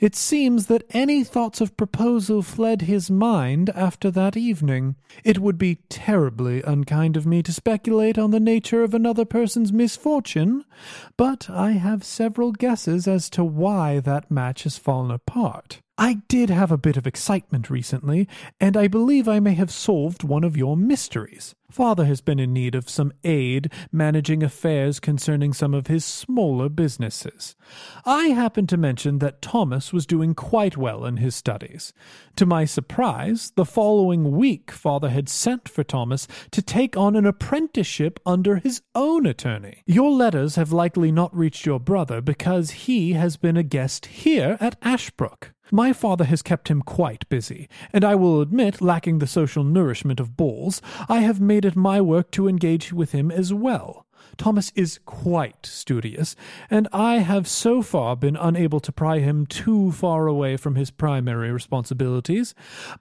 [0.00, 4.94] It seems that any thoughts of proposal fled his mind after that evening.
[5.24, 9.72] It would be terribly unkind of me to speculate on the nature of another person's
[9.72, 10.64] misfortune,
[11.16, 15.80] but I have several guesses as to why that match has fallen apart.
[16.00, 18.28] I did have a bit of excitement recently,
[18.60, 21.56] and I believe I may have solved one of your mysteries.
[21.72, 26.68] Father has been in need of some aid managing affairs concerning some of his smaller
[26.68, 27.56] businesses.
[28.06, 31.92] I happened to mention that Thomas was doing quite well in his studies.
[32.36, 37.26] To my surprise, the following week Father had sent for Thomas to take on an
[37.26, 39.82] apprenticeship under his own attorney.
[39.84, 44.56] Your letters have likely not reached your brother because he has been a guest here
[44.60, 45.52] at Ashbrook.
[45.70, 50.20] My father has kept him quite busy, and I will admit, lacking the social nourishment
[50.20, 54.06] of balls, I have made it my work to engage with him as well.
[54.36, 56.36] Thomas is quite studious,
[56.70, 60.90] and I have so far been unable to pry him too far away from his
[60.90, 62.54] primary responsibilities,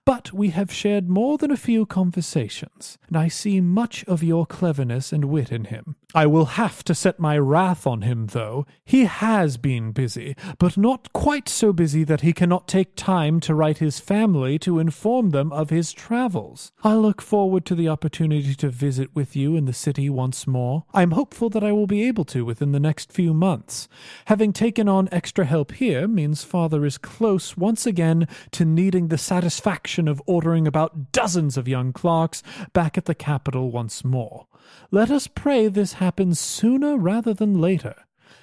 [0.05, 4.45] but we have shared more than a few conversations, and I see much of your
[4.45, 5.95] cleverness and wit in him.
[6.15, 8.65] I will have to set my wrath on him, though.
[8.85, 13.53] He has been busy, but not quite so busy that he cannot take time to
[13.53, 16.71] write his family to inform them of his travels.
[16.81, 20.85] I look forward to the opportunity to visit with you in the city once more.
[20.93, 23.89] I am hopeful that I will be able to within the next few months.
[24.25, 29.17] Having taken on extra help here means father is close once again to needing the
[29.17, 34.46] satisfaction of ordering about dozens of young clerks back at the capital once more.
[34.91, 37.95] Let us pray this happens sooner rather than later.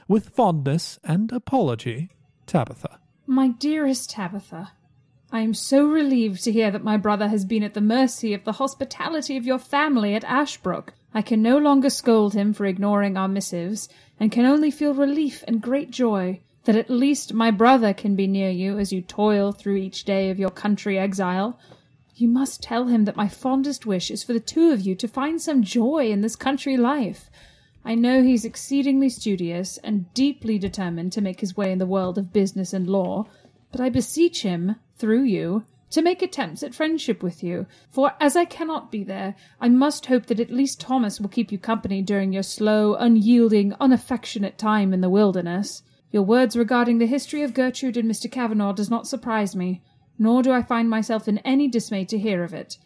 [0.07, 2.11] With fondness and apology,
[2.47, 2.99] Tabitha.
[3.27, 4.73] My dearest Tabitha,
[5.33, 8.45] I am so relieved to hear that my brother has been at the mercy of
[8.45, 10.93] the hospitality of your family at Ashbrook.
[11.13, 13.89] I can no longer scold him for ignoring our missives,
[14.21, 18.27] and can only feel relief and great joy that at least my brother can be
[18.27, 21.59] near you as you toil through each day of your country exile.
[22.17, 25.09] You must tell him that my fondest wish is for the two of you to
[25.09, 27.29] find some joy in this country life.
[27.85, 32.17] I know he's exceedingly studious and deeply determined to make his way in the world
[32.17, 33.27] of business and law,
[33.73, 38.37] but I beseech him, through you, to make attempts at friendship with you, for as
[38.37, 42.01] I cannot be there, I must hope that at least Thomas will keep you company
[42.01, 45.83] during your slow, unyielding, unaffectionate time in the wilderness.
[46.13, 48.31] Your words regarding the history of Gertrude and Mr.
[48.31, 49.83] Kavanagh does not surprise me
[50.19, 52.79] nor do I find myself in any dismay to hear of it.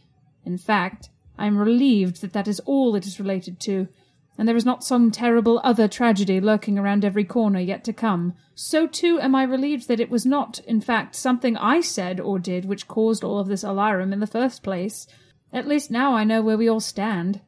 [0.45, 3.89] In fact, I am relieved that that is all it is related to,
[4.37, 8.35] and there is not some terrible other tragedy lurking around every corner yet to come.
[8.55, 12.39] So too am I relieved that it was not, in fact, something I said or
[12.39, 15.07] did which caused all of this alarum in the first place.
[15.53, 17.41] At least now I know where we all stand.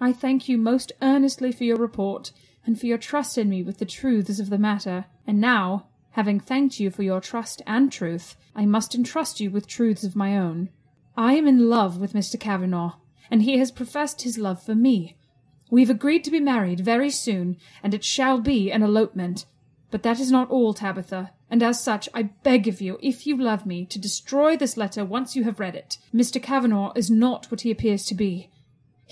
[0.00, 2.32] I thank you most earnestly for your report,
[2.66, 5.04] and for your trust in me with the truths of the matter.
[5.26, 9.66] And now, Having thanked you for your trust and truth, I must entrust you with
[9.66, 10.68] truths of my own.
[11.16, 12.38] I am in love with Mr.
[12.38, 12.92] Kavanagh,
[13.30, 15.16] and he has professed his love for me.
[15.70, 19.46] We've agreed to be married very soon, and it shall be an elopement.
[19.90, 23.36] But that is not all, Tabitha, and as such I beg of you, if you
[23.36, 25.96] love me, to destroy this letter once you have read it.
[26.14, 26.42] Mr.
[26.42, 28.50] Kavanagh is not what he appears to be.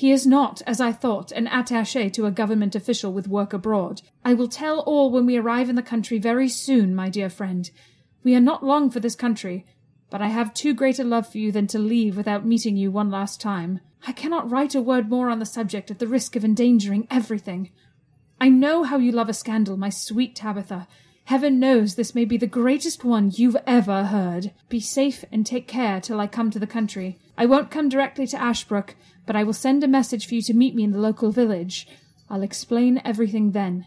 [0.00, 4.00] He is not, as I thought, an attaché to a government official with work abroad.
[4.24, 7.70] I will tell all when we arrive in the country very soon, my dear friend.
[8.24, 9.66] We are not long for this country,
[10.08, 12.90] but I have too great a love for you than to leave without meeting you
[12.90, 13.80] one last time.
[14.06, 17.70] I cannot write a word more on the subject at the risk of endangering everything.
[18.40, 20.88] I know how you love a scandal, my sweet Tabitha.
[21.24, 24.52] Heaven knows this may be the greatest one you've ever heard.
[24.70, 27.18] Be safe and take care till I come to the country.
[27.36, 28.96] I won't come directly to Ashbrook,
[29.26, 31.86] but I will send a message for you to meet me in the local village.
[32.28, 33.86] I'll explain everything then.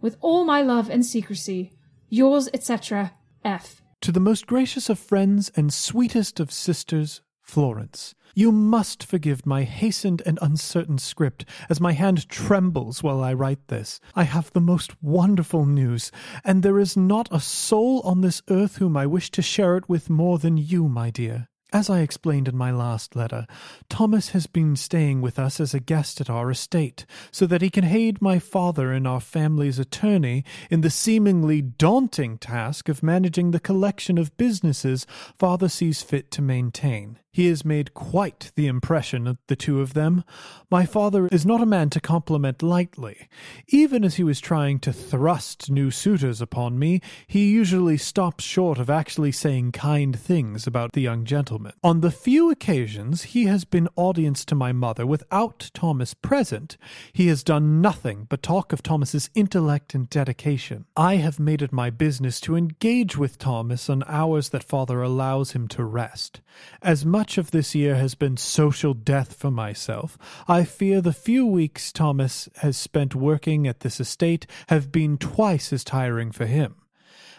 [0.00, 1.72] With all my love and secrecy,
[2.08, 3.12] yours, etc.,
[3.44, 3.82] F.
[4.02, 8.14] To the most gracious of friends and sweetest of sisters, Florence.
[8.34, 13.66] You must forgive my hastened and uncertain script, as my hand trembles while I write
[13.68, 13.98] this.
[14.14, 16.12] I have the most wonderful news,
[16.44, 19.88] and there is not a soul on this earth whom I wish to share it
[19.88, 21.48] with more than you, my dear.
[21.72, 23.46] As I explained in my last letter,
[23.88, 27.70] Thomas has been staying with us as a guest at our estate, so that he
[27.70, 33.52] can aid my father and our family's attorney in the seemingly daunting task of managing
[33.52, 35.06] the collection of businesses
[35.38, 37.20] father sees fit to maintain.
[37.32, 40.24] He has made quite the impression of the two of them.
[40.68, 43.28] My father is not a man to compliment lightly.
[43.68, 48.78] Even as he was trying to thrust new suitors upon me, he usually stops short
[48.78, 51.72] of actually saying kind things about the young gentleman.
[51.84, 56.76] On the few occasions he has been audience to my mother without Thomas present,
[57.12, 60.86] he has done nothing but talk of Thomas's intellect and dedication.
[60.96, 65.52] I have made it my business to engage with Thomas on hours that father allows
[65.52, 66.40] him to rest.
[66.82, 70.16] As much much of this year has been social death for myself,
[70.48, 75.70] I fear the few weeks Thomas has spent working at this estate have been twice
[75.70, 76.76] as tiring for him.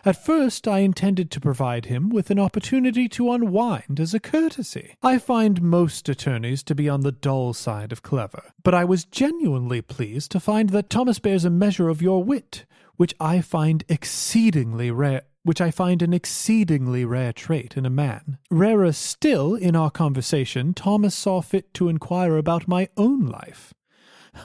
[0.06, 4.98] At first, I intended to provide him with an opportunity to unwind as a courtesy.
[5.02, 9.06] I find most attorneys to be on the dull side of clever, but I was
[9.06, 12.66] genuinely pleased to find that Thomas bears a measure of your wit,
[12.98, 18.38] which I find exceedingly rare which I find an exceedingly rare trait in a man.
[18.50, 23.74] Rarer still, in our conversation, Thomas saw fit to inquire about my own life.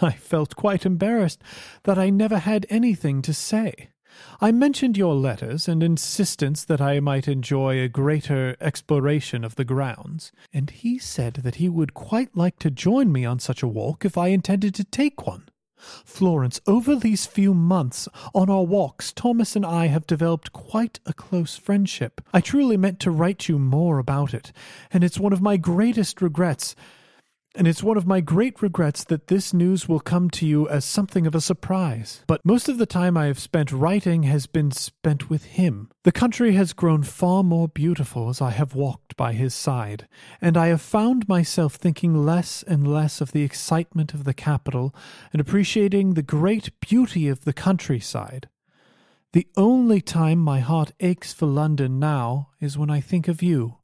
[0.03, 1.43] I felt quite embarrassed
[1.85, 3.91] that I never had anything to say.
[4.41, 9.65] I mentioned your letters and insistence that I might enjoy a greater exploration of the
[9.65, 13.69] grounds, and he said that he would quite like to join me on such a
[13.69, 15.49] walk if I intended to take one.
[16.05, 21.13] Florence, over these few months on our walks, Thomas and I have developed quite a
[21.13, 22.21] close friendship.
[22.33, 24.53] I truly meant to write you more about it,
[24.93, 26.75] and it's one of my greatest regrets
[27.57, 30.85] and it's one of my great regrets that this news will come to you as
[30.85, 32.23] something of a surprise.
[32.27, 35.91] But most of the time I have spent writing has been spent with him.
[36.05, 40.07] The country has grown far more beautiful as I have walked by his side,
[40.41, 44.95] and I have found myself thinking less and less of the excitement of the capital
[45.33, 48.49] and appreciating the great beauty of the countryside.
[49.33, 53.79] The only time my heart aches for London now is when I think of you.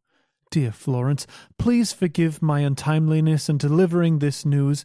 [0.52, 1.26] Dear Florence,
[1.58, 4.84] please forgive my untimeliness in delivering this news,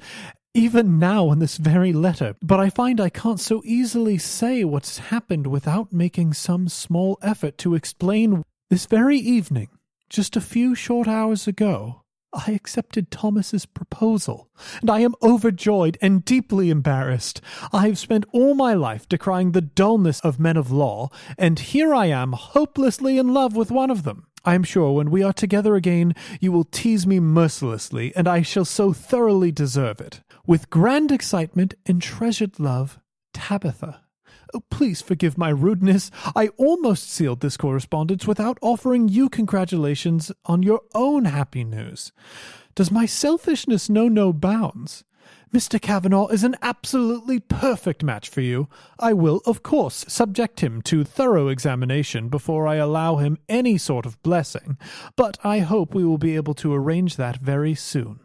[0.53, 4.97] even now in this very letter, but I find I can't so easily say what's
[4.97, 8.43] happened without making some small effort to explain.
[8.69, 9.67] This very evening,
[10.09, 14.47] just a few short hours ago, I accepted Thomas's proposal,
[14.79, 17.41] and I am overjoyed and deeply embarrassed.
[17.73, 21.93] I have spent all my life decrying the dullness of men of law, and here
[21.93, 24.26] I am hopelessly in love with one of them.
[24.45, 28.41] I am sure when we are together again, you will tease me mercilessly, and I
[28.41, 30.21] shall so thoroughly deserve it.
[30.45, 32.99] With grand excitement and treasured love,
[33.33, 34.01] Tabitha.
[34.53, 36.09] Oh, please forgive my rudeness.
[36.35, 42.13] I almost sealed this correspondence without offering you congratulations on your own happy news.
[42.75, 45.03] Does my selfishness know no bounds?
[45.53, 45.81] Mr.
[45.81, 48.67] Kavanaugh is an absolutely perfect match for you.
[48.99, 54.05] I will, of course, subject him to thorough examination before I allow him any sort
[54.05, 54.77] of blessing,
[55.15, 58.19] but I hope we will be able to arrange that very soon.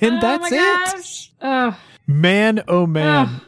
[0.00, 1.74] And oh that's it.
[2.06, 3.40] Man, oh man.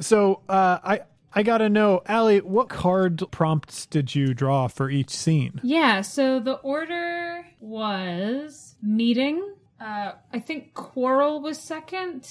[0.00, 1.00] So, uh, I
[1.34, 5.60] I gotta know, Allie, what card prompts did you draw for each scene?
[5.62, 9.42] Yeah, so the order was meeting,
[9.82, 12.28] uh, I think Quarrel was second.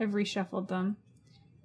[0.00, 0.96] I've reshuffled them.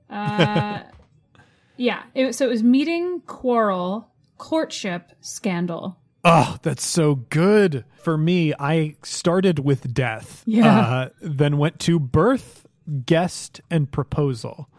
[0.09, 0.83] Uh,
[1.77, 5.97] yeah, it, so it was meeting, Quarrel, courtship, scandal.
[6.23, 7.85] Oh, that's so good.
[8.03, 10.43] For me, I started with death.
[10.45, 10.79] Yeah.
[10.79, 12.67] Uh, then went to birth,
[13.05, 14.69] guest, and proposal.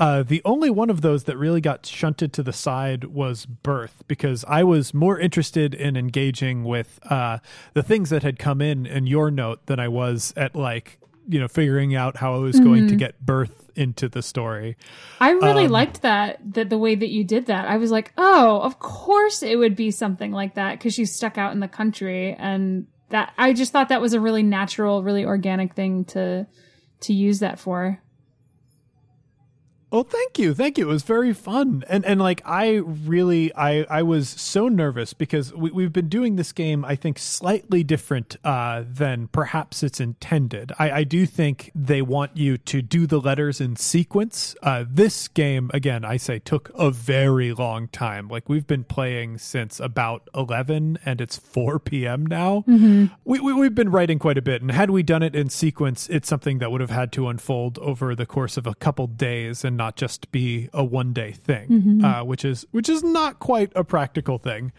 [0.00, 4.02] Uh, the only one of those that really got shunted to the side was birth
[4.08, 7.38] because I was more interested in engaging with uh,
[7.74, 10.98] the things that had come in in your note than I was at like
[11.28, 14.76] you know figuring out how I was going to get birth into the story.
[15.20, 17.68] I really Um, liked that, that the way that you did that.
[17.68, 21.36] I was like, oh, of course it would be something like that because she's stuck
[21.36, 25.26] out in the country, and that I just thought that was a really natural, really
[25.26, 26.46] organic thing to
[27.00, 28.00] to use that for.
[29.90, 30.88] Well, thank you, thank you.
[30.88, 35.52] It was very fun, and and like I really, I I was so nervous because
[35.52, 40.70] we, we've been doing this game, I think, slightly different uh, than perhaps it's intended.
[40.78, 44.54] I, I do think they want you to do the letters in sequence.
[44.62, 48.28] Uh, this game, again, I say, took a very long time.
[48.28, 52.26] Like we've been playing since about eleven, and it's four p.m.
[52.26, 52.64] now.
[52.68, 53.06] Mm-hmm.
[53.24, 56.08] We, we we've been writing quite a bit, and had we done it in sequence,
[56.08, 59.64] it's something that would have had to unfold over the course of a couple days
[59.64, 63.72] and not just be a one day thing, uh, which is which is not quite
[63.74, 64.72] a practical thing.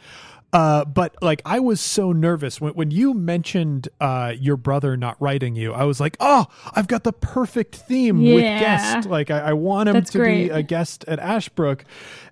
[0.54, 5.16] Uh, but like I was so nervous when when you mentioned uh, your brother not
[5.20, 6.46] writing you, I was like, oh,
[6.76, 9.08] I've got the perfect theme with guest.
[9.08, 10.48] Like I, I want him That's to great.
[10.48, 11.84] be a guest at Ashbrook,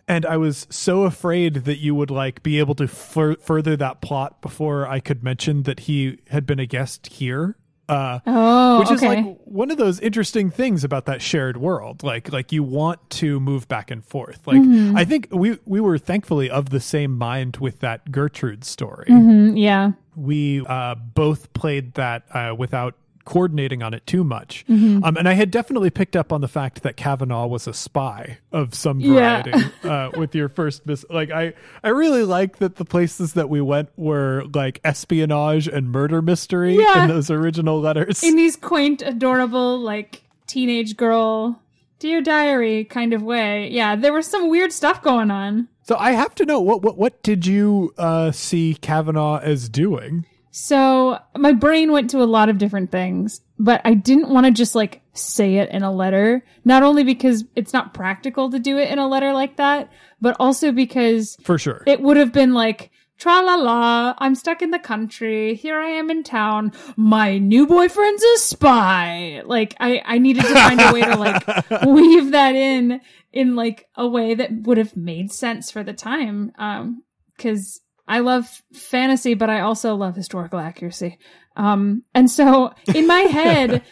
[0.07, 4.01] and I was so afraid that you would like be able to fur- further that
[4.01, 7.55] plot before I could mention that he had been a guest here.
[7.89, 9.23] Uh, Oh, which is okay.
[9.23, 13.39] like one of those interesting things about that shared world like like you want to
[13.39, 14.95] move back and forth like Mm-hmm.
[14.95, 19.59] i think we we were thankfully of the same mind with that gertrude story Mhm,
[19.59, 19.91] yeah.
[20.15, 22.93] we uh both played that uh without
[23.25, 25.03] coordinating on it too much Mm-hmm.
[25.03, 28.39] um and i had definitely picked up on the fact that kavanaugh was a spy
[28.51, 29.43] of some Yeah.
[29.43, 33.49] variety uh with your first miss like i i really like that the places that
[33.49, 37.03] we went were like espionage and murder mystery Yeah.
[37.03, 41.61] in those original letters In these quaint, adorable, like teenage girl,
[41.99, 43.69] dear diary kind of way.
[43.69, 45.67] Yeah, there was some weird stuff going on.
[45.83, 50.25] So I have to know what what what did you uh, see Kavanaugh as doing?
[50.51, 54.51] So my brain went to a lot of different things, but I didn't want to
[54.51, 56.43] just like say it in a letter.
[56.65, 60.35] Not only because it's not practical to do it in a letter like that, but
[60.39, 61.83] also because For sure.
[61.85, 65.53] it would have been like, tra la la, I'm stuck in the country.
[65.55, 66.71] Here I am in town.
[66.95, 69.43] My new boyfriend's a spy.
[69.45, 71.45] Like, I, I needed to find a way to like
[71.85, 73.01] weave that in,
[73.33, 76.53] in like a way that would have made sense for the time.
[76.57, 77.03] Um,
[77.37, 81.19] cause I love fantasy, but I also love historical accuracy.
[81.55, 83.83] Um, and so in my head,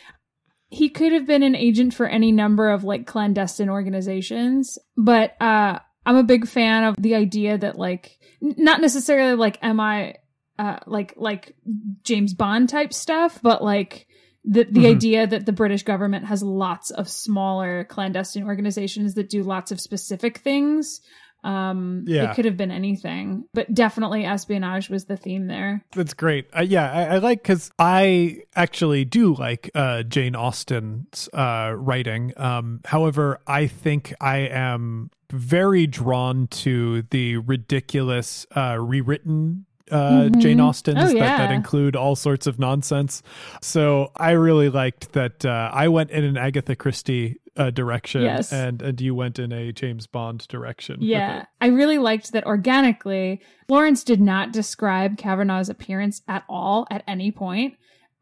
[0.69, 5.79] he could have been an agent for any number of like clandestine organizations, but uh
[6.05, 10.15] I'm a big fan of the idea that like n- not necessarily like am I
[10.59, 11.55] uh like like
[12.03, 14.07] James Bond type stuff, but like
[14.43, 14.95] the the Mhm.
[14.95, 19.79] idea that the British government has lots of smaller clandestine organizations that do lots of
[19.79, 21.01] specific things.
[21.47, 22.29] Um Yeah.
[22.31, 25.83] it could have been anything, but definitely espionage was the theme there.
[25.95, 26.47] That's great.
[26.55, 32.33] Uh, yeah, I, I like because I actually do like uh, Jane Austen's uh, writing.
[32.37, 39.65] Um, however, I think I am very drawn to the ridiculous uh, rewritten.
[39.89, 40.39] Uh, Mhm.
[40.41, 43.23] Jane Austen's Oh, that, that include all sorts of nonsense.
[43.61, 45.45] So I really liked that.
[45.45, 48.53] Uh, I went in an Agatha Christie uh, direction, Yes.
[48.53, 50.97] and and you went in a James Bond direction.
[51.01, 51.45] Yeah.
[51.59, 57.33] I really liked that organically, Florence did not describe Kavanaugh's appearance at all at any.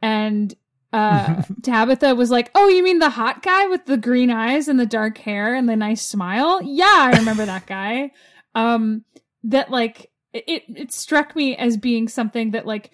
[0.02, 0.54] And
[0.94, 4.80] uh, Tabitha was like, Oh, you mean the hot guy with the green eyes and
[4.80, 6.62] the dark hair and the nice smile?
[6.64, 8.12] Yeah, I remember that guy.
[8.54, 9.04] Um,
[9.44, 12.92] that like, it, it struck me as being something that like,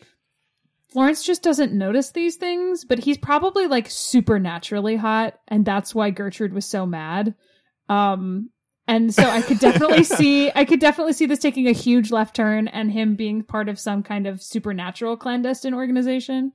[0.92, 6.10] Florence just doesn't notice these things, but he's probably like supernaturally hot, and that's why
[6.10, 7.34] Gertrude was so mad.
[7.88, 8.50] Um,
[8.88, 12.36] and so I could definitely see, I could definitely see this taking a huge left
[12.36, 16.52] turn and him being part of some kind of supernatural clandestine organization.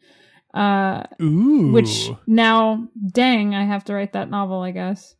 [0.52, 1.72] Uh, Ooh.
[1.72, 5.14] which now, dang, I have to write that novel, I guess.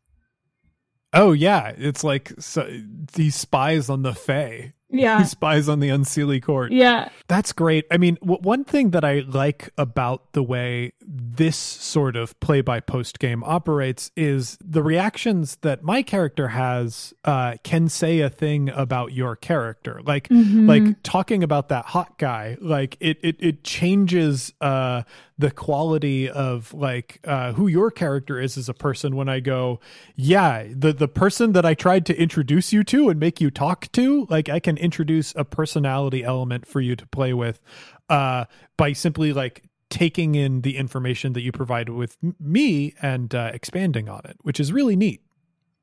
[1.13, 2.69] Oh yeah, it's like so,
[3.15, 4.73] he spies on the Fae.
[4.89, 6.71] He spies on the Unseelie Court.
[6.73, 7.09] Yeah.
[7.29, 7.87] That's great.
[7.91, 12.61] I mean, w- one thing that I like about the way this sort of play
[12.61, 18.31] by post game operates is the reactions that my character has uh, can say a
[18.31, 20.01] thing about your character.
[20.05, 20.69] Like, Mhm.
[20.69, 25.03] like talking about that hot guy, like it it it changes uh,
[25.39, 29.17] the quality of like uh, who your character is as a person.
[29.17, 29.81] When I go,
[30.15, 33.91] yeah, the the person that I tried to introduce you to and make you talk
[33.93, 37.61] to, like I can introduce a personality element for you to play with
[38.09, 38.47] uh,
[38.77, 44.09] by simply like taking in the information that you provide with me and uh, expanding
[44.09, 45.23] on it, which is really neat.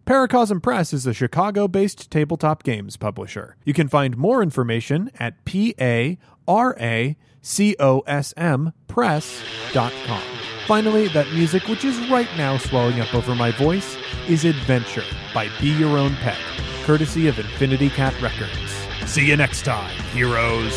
[0.11, 3.55] Paracosm Press is a Chicago based tabletop games publisher.
[3.63, 10.21] You can find more information at p a r a c o s m press.com.
[10.67, 13.95] Finally, that music, which is right now swelling up over my voice,
[14.27, 16.37] is Adventure by Be Your Own Pet,
[16.83, 18.73] courtesy of Infinity Cat Records.
[19.05, 20.75] See you next time, heroes.